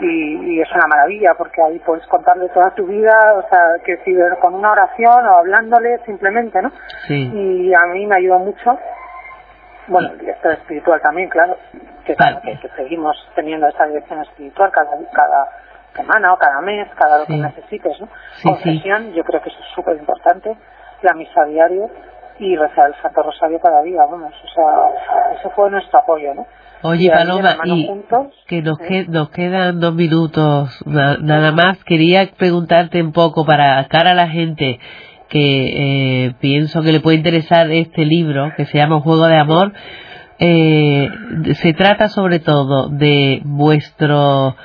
y, 0.00 0.54
y, 0.54 0.60
es 0.60 0.70
una 0.72 0.86
maravilla 0.86 1.34
porque 1.34 1.62
ahí 1.62 1.78
puedes 1.80 2.06
contarle 2.06 2.48
toda 2.48 2.70
tu 2.74 2.86
vida, 2.86 3.34
o 3.34 3.48
sea, 3.48 3.76
que 3.84 3.98
si 3.98 4.14
con 4.40 4.54
una 4.54 4.72
oración 4.72 5.26
o 5.26 5.38
hablándole 5.38 5.98
simplemente, 6.04 6.60
¿no? 6.62 6.70
Sí. 7.06 7.30
Y 7.32 7.74
a 7.74 7.86
mí 7.92 8.06
me 8.06 8.16
ayudó 8.16 8.38
mucho. 8.38 8.78
Bueno, 9.88 10.10
el 10.12 10.18
director 10.18 10.52
espiritual 10.52 11.00
también, 11.00 11.28
claro, 11.28 11.56
que, 12.04 12.14
que, 12.14 12.68
seguimos 12.76 13.16
teniendo 13.34 13.66
esa 13.66 13.86
dirección 13.86 14.20
espiritual 14.20 14.70
cada, 14.70 14.90
cada 15.12 15.48
semana 15.94 16.32
o 16.32 16.38
cada 16.38 16.60
mes, 16.60 16.88
cada 16.94 17.18
lo 17.18 17.26
que 17.26 17.36
necesites, 17.36 18.00
¿no? 18.00 18.08
Sí, 18.36 18.48
Confesión, 18.48 19.12
yo 19.12 19.24
creo 19.24 19.42
que 19.42 19.48
eso 19.48 19.58
es 19.58 19.74
súper 19.74 19.96
importante, 19.96 20.56
la 21.02 21.14
misa 21.14 21.44
diario, 21.44 21.90
y 22.38 22.56
rezar 22.56 22.88
el 22.88 23.02
Santo 23.02 23.22
Rosario 23.22 23.60
cada 23.60 23.82
día, 23.82 24.00
vamos, 24.10 24.32
o 24.32 24.48
sea, 24.48 25.34
ese 25.38 25.50
fue 25.50 25.70
nuestro 25.70 25.98
apoyo, 25.98 26.34
¿no? 26.34 26.46
Oye, 26.82 27.10
Paloma, 27.10 27.58
y 27.66 27.88
que 28.46 28.62
nos, 28.62 28.78
nos 29.08 29.30
quedan 29.30 29.80
dos 29.80 29.94
minutos 29.94 30.70
nada 30.86 31.52
más. 31.52 31.82
Quería 31.84 32.30
preguntarte 32.36 33.02
un 33.02 33.12
poco 33.12 33.44
para 33.44 33.86
cara 33.88 34.12
a 34.12 34.14
la 34.14 34.28
gente 34.28 34.78
que 35.28 36.24
eh, 36.26 36.34
pienso 36.40 36.82
que 36.82 36.92
le 36.92 37.00
puede 37.00 37.18
interesar 37.18 37.70
este 37.70 38.04
libro 38.04 38.52
que 38.56 38.64
se 38.64 38.78
llama 38.78 39.00
Juego 39.00 39.26
de 39.26 39.36
Amor. 39.36 39.72
Eh, 40.38 41.08
se 41.54 41.74
trata 41.74 42.08
sobre 42.08 42.38
todo 42.38 42.88
de 42.88 43.42
vuestro 43.44 44.56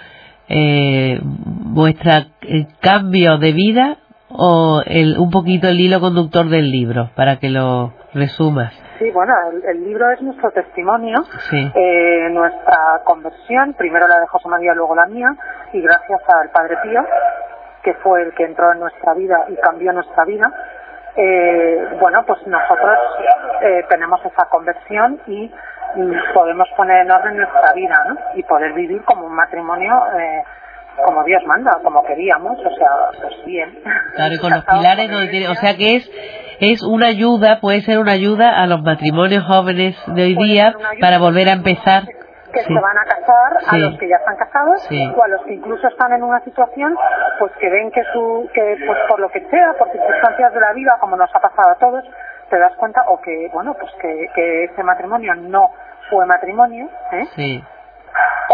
eh, 0.48 1.20
vuestra 1.22 2.28
eh, 2.42 2.68
cambio 2.80 3.38
de 3.38 3.52
vida 3.52 3.98
o 4.30 4.82
el, 4.86 5.18
un 5.18 5.32
poquito 5.32 5.68
el 5.68 5.82
hilo 5.82 6.00
conductor 6.00 6.48
del 6.50 6.72
libro 6.72 7.12
para 7.16 7.38
que 7.38 7.50
lo 7.50 7.94
resumas. 8.14 8.74
Sí, 8.98 9.12
bueno, 9.12 9.34
el, 9.68 9.84
libro 9.84 10.10
es 10.12 10.22
nuestro 10.22 10.52
testimonio, 10.52 11.18
eh, 11.52 12.30
nuestra 12.32 13.02
conversión, 13.04 13.74
primero 13.74 14.08
la 14.08 14.22
de 14.22 14.28
José 14.28 14.48
María, 14.48 14.74
luego 14.74 14.96
la 14.96 15.06
mía, 15.06 15.28
y 15.74 15.82
gracias 15.82 16.22
al 16.30 16.50
Padre 16.50 16.78
Pío, 16.82 17.02
que 17.84 17.94
fue 17.96 18.24
el 18.24 18.34
que 18.34 18.46
entró 18.46 18.72
en 18.72 18.80
nuestra 18.80 19.14
vida 19.14 19.46
y 19.50 19.56
cambió 19.58 19.92
nuestra 19.92 20.24
vida, 20.24 20.50
eh, 21.18 21.88
bueno, 22.00 22.24
pues 22.26 22.46
nosotros 22.48 23.00
eh, 23.62 23.86
tenemos 23.90 24.20
esa 24.26 24.46
conversión 24.50 25.22
y 25.28 25.52
podemos 26.34 26.68
poner 26.76 27.06
en 27.06 27.12
orden 27.12 27.38
nuestra 27.38 27.72
vida, 27.74 27.96
¿no? 28.10 28.18
Y 28.36 28.44
poder 28.44 28.74
vivir 28.74 29.02
como 29.06 29.26
un 29.28 29.36
matrimonio 29.36 30.04
eh, 30.20 30.44
como 31.04 31.24
Dios 31.24 31.42
manda, 31.46 31.72
como 31.84 32.04
queríamos, 32.04 32.58
o 32.60 32.76
sea, 32.76 32.90
pues 33.22 33.46
bien. 33.46 33.80
Claro, 34.16 34.34
y 34.34 34.38
con 34.38 34.52
los 34.56 34.66
pilares 34.66 35.10
donde 35.10 35.28
tiene, 35.28 35.48
o 35.50 35.56
sea 35.56 35.76
que 35.76 35.96
es 35.98 36.12
es 36.60 36.82
una 36.84 37.08
ayuda, 37.08 37.60
puede 37.60 37.82
ser 37.82 38.00
una 38.00 38.14
ayuda 38.14 38.62
a 38.62 38.66
los 38.66 38.82
matrimonios 38.82 39.44
jóvenes 39.44 39.96
de 40.08 40.24
hoy 40.24 40.36
día 40.36 40.74
para 41.02 41.20
volver 41.20 41.50
a 41.50 41.54
empezar 41.54 42.04
que 42.56 42.64
se 42.64 42.74
van 42.74 42.98
a 42.98 43.04
casar, 43.04 43.58
a 43.68 43.78
los 43.78 44.00
que 44.00 44.08
ya 44.08 44.16
están 44.16 44.38
casados 44.38 44.88
o 44.90 45.24
a 45.24 45.28
los 45.28 45.44
que 45.44 45.56
incluso 45.56 45.88
están 45.88 46.14
en 46.14 46.24
una 46.24 46.40
situación 46.40 46.96
pues 47.38 47.52
que 47.60 47.70
ven 47.70 47.92
que 47.92 48.02
su 48.14 48.50
que 48.54 48.78
pues 48.86 48.98
por 49.10 49.20
lo 49.20 49.30
que 49.30 49.42
sea, 49.50 49.74
por 49.78 49.92
circunstancias 49.92 50.54
de 50.54 50.60
la 50.62 50.72
vida, 50.72 50.98
como 51.02 51.18
nos 51.18 51.30
ha 51.36 51.40
pasado 51.40 51.72
a 51.72 51.76
todos, 51.76 52.06
te 52.50 52.58
das 52.58 52.74
cuenta 52.78 53.02
o 53.08 53.20
que 53.20 53.50
bueno 53.52 53.76
pues 53.78 53.92
que, 54.02 54.30
que 54.34 54.64
ese 54.66 54.84
matrimonio 54.84 55.36
no 55.36 55.72
fue 56.10 56.26
matrimonio, 56.26 56.88
¿eh? 57.12 57.26
Sí. 57.36 57.64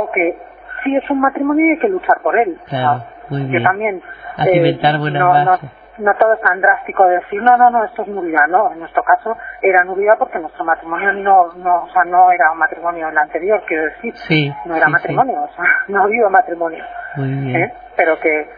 o 0.02 0.12
que 0.12 0.51
sí 0.84 0.96
es 0.96 1.10
un 1.10 1.20
matrimonio 1.20 1.66
y 1.66 1.70
hay 1.72 1.80
que 1.80 1.90
luchar 1.90 2.22
por 2.22 2.38
él. 2.38 2.58
Claro, 2.68 3.04
muy 3.30 3.42
bien. 3.42 3.60
Yo 3.60 3.64
también. 3.64 4.02
A 4.38 4.46
cimentar 4.46 4.96
eh, 4.96 4.98
buenas 4.98 5.22
no, 5.22 5.30
bases. 5.30 5.70
No, 5.98 6.14
todo 6.16 6.34
es 6.34 6.42
tan 6.42 6.60
drástico 6.62 7.06
de 7.06 7.16
decir, 7.16 7.42
no, 7.42 7.58
no, 7.58 7.70
no, 7.70 7.84
esto 7.84 8.02
es 8.02 8.08
nulidad, 8.08 8.48
no. 8.48 8.72
En 8.72 8.80
nuestro 8.80 9.04
caso 9.04 9.38
era 9.62 9.84
nulidad 9.84 10.18
porque 10.18 10.40
nuestro 10.40 10.64
matrimonio 10.64 11.14
no, 11.14 11.54
no, 11.54 11.84
o 11.84 11.90
sea, 11.92 12.04
no 12.06 12.32
era 12.32 12.52
un 12.52 12.58
matrimonio 12.58 13.08
en 13.08 13.12
el 13.12 13.18
anterior, 13.18 13.62
quiero 13.68 13.86
decir. 13.86 14.16
Sí, 14.28 14.52
no 14.66 14.76
era 14.76 14.88
matrimonio, 14.88 15.44
o 15.44 15.56
sea, 15.56 15.66
no 15.90 16.02
ha 16.02 16.04
habido 16.06 16.30
matrimonio. 16.30 16.84
Muy 17.18 17.30
bien. 17.30 17.56
¿eh? 17.56 17.74
Pero 17.96 18.20
que 18.20 18.50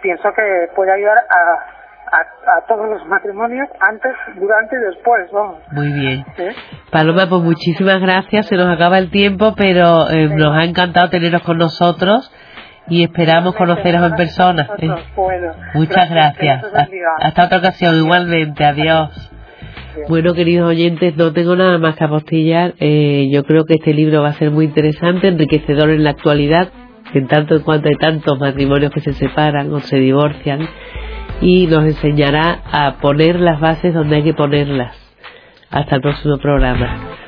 pienso 0.00 0.32
que 0.32 0.68
puede 0.74 0.92
ayudar 0.92 1.18
a 1.18 1.77
a, 2.12 2.66
todos 2.66 2.88
los 2.88 3.06
matrimonios 3.06 3.68
antes, 3.80 4.12
durante 4.38 4.76
y 4.76 4.94
después, 4.94 5.30
vamos. 5.32 5.58
Muy 5.72 5.92
bien. 5.92 6.24
Paloma, 6.90 7.26
pues 7.28 7.42
muchísimas 7.42 8.00
gracias. 8.00 8.46
Se 8.46 8.56
nos 8.56 8.68
acaba 8.68 8.98
el 8.98 9.10
tiempo, 9.10 9.54
pero 9.56 10.08
eh, 10.10 10.28
nos 10.28 10.56
ha 10.56 10.64
encantado 10.64 11.10
teneros 11.10 11.42
con 11.42 11.58
nosotros 11.58 12.32
y 12.88 13.04
esperamos 13.04 13.54
conoceros 13.54 14.02
en 14.06 14.16
persona. 14.16 14.68
¿eh? 14.78 14.88
Muchas 15.74 16.10
gracias. 16.10 16.64
Hasta, 17.22 17.44
otra 17.44 17.58
ocasión, 17.58 17.96
igualmente. 17.96 18.64
Adiós. 18.64 19.30
Bueno, 20.08 20.32
queridos 20.32 20.68
oyentes, 20.68 21.16
no 21.16 21.32
tengo 21.32 21.56
nada 21.56 21.78
más 21.78 21.96
que 21.96 22.04
apostillar. 22.04 22.74
Eh, 22.78 23.28
yo 23.32 23.42
creo 23.44 23.64
que 23.64 23.74
este 23.74 23.92
libro 23.92 24.22
va 24.22 24.28
a 24.28 24.34
ser 24.34 24.50
muy 24.50 24.66
interesante, 24.66 25.28
enriquecedor 25.28 25.90
en 25.90 26.04
la 26.04 26.10
actualidad, 26.10 26.68
en 27.14 27.26
tanto 27.26 27.56
en 27.56 27.62
cuanto 27.62 27.88
hay 27.88 27.96
tantos 27.96 28.38
matrimonios 28.38 28.92
que 28.92 29.00
se 29.00 29.12
separan 29.12 29.72
o 29.72 29.80
se 29.80 29.96
divorcian 29.98 30.68
y 31.40 31.66
nos 31.66 31.84
enseñará 31.84 32.62
a 32.70 32.98
poner 33.00 33.40
las 33.40 33.60
bases 33.60 33.94
donde 33.94 34.16
hay 34.16 34.22
que 34.22 34.34
ponerlas. 34.34 34.96
Hasta 35.70 35.96
el 35.96 36.02
próximo 36.02 36.38
programa. 36.38 37.27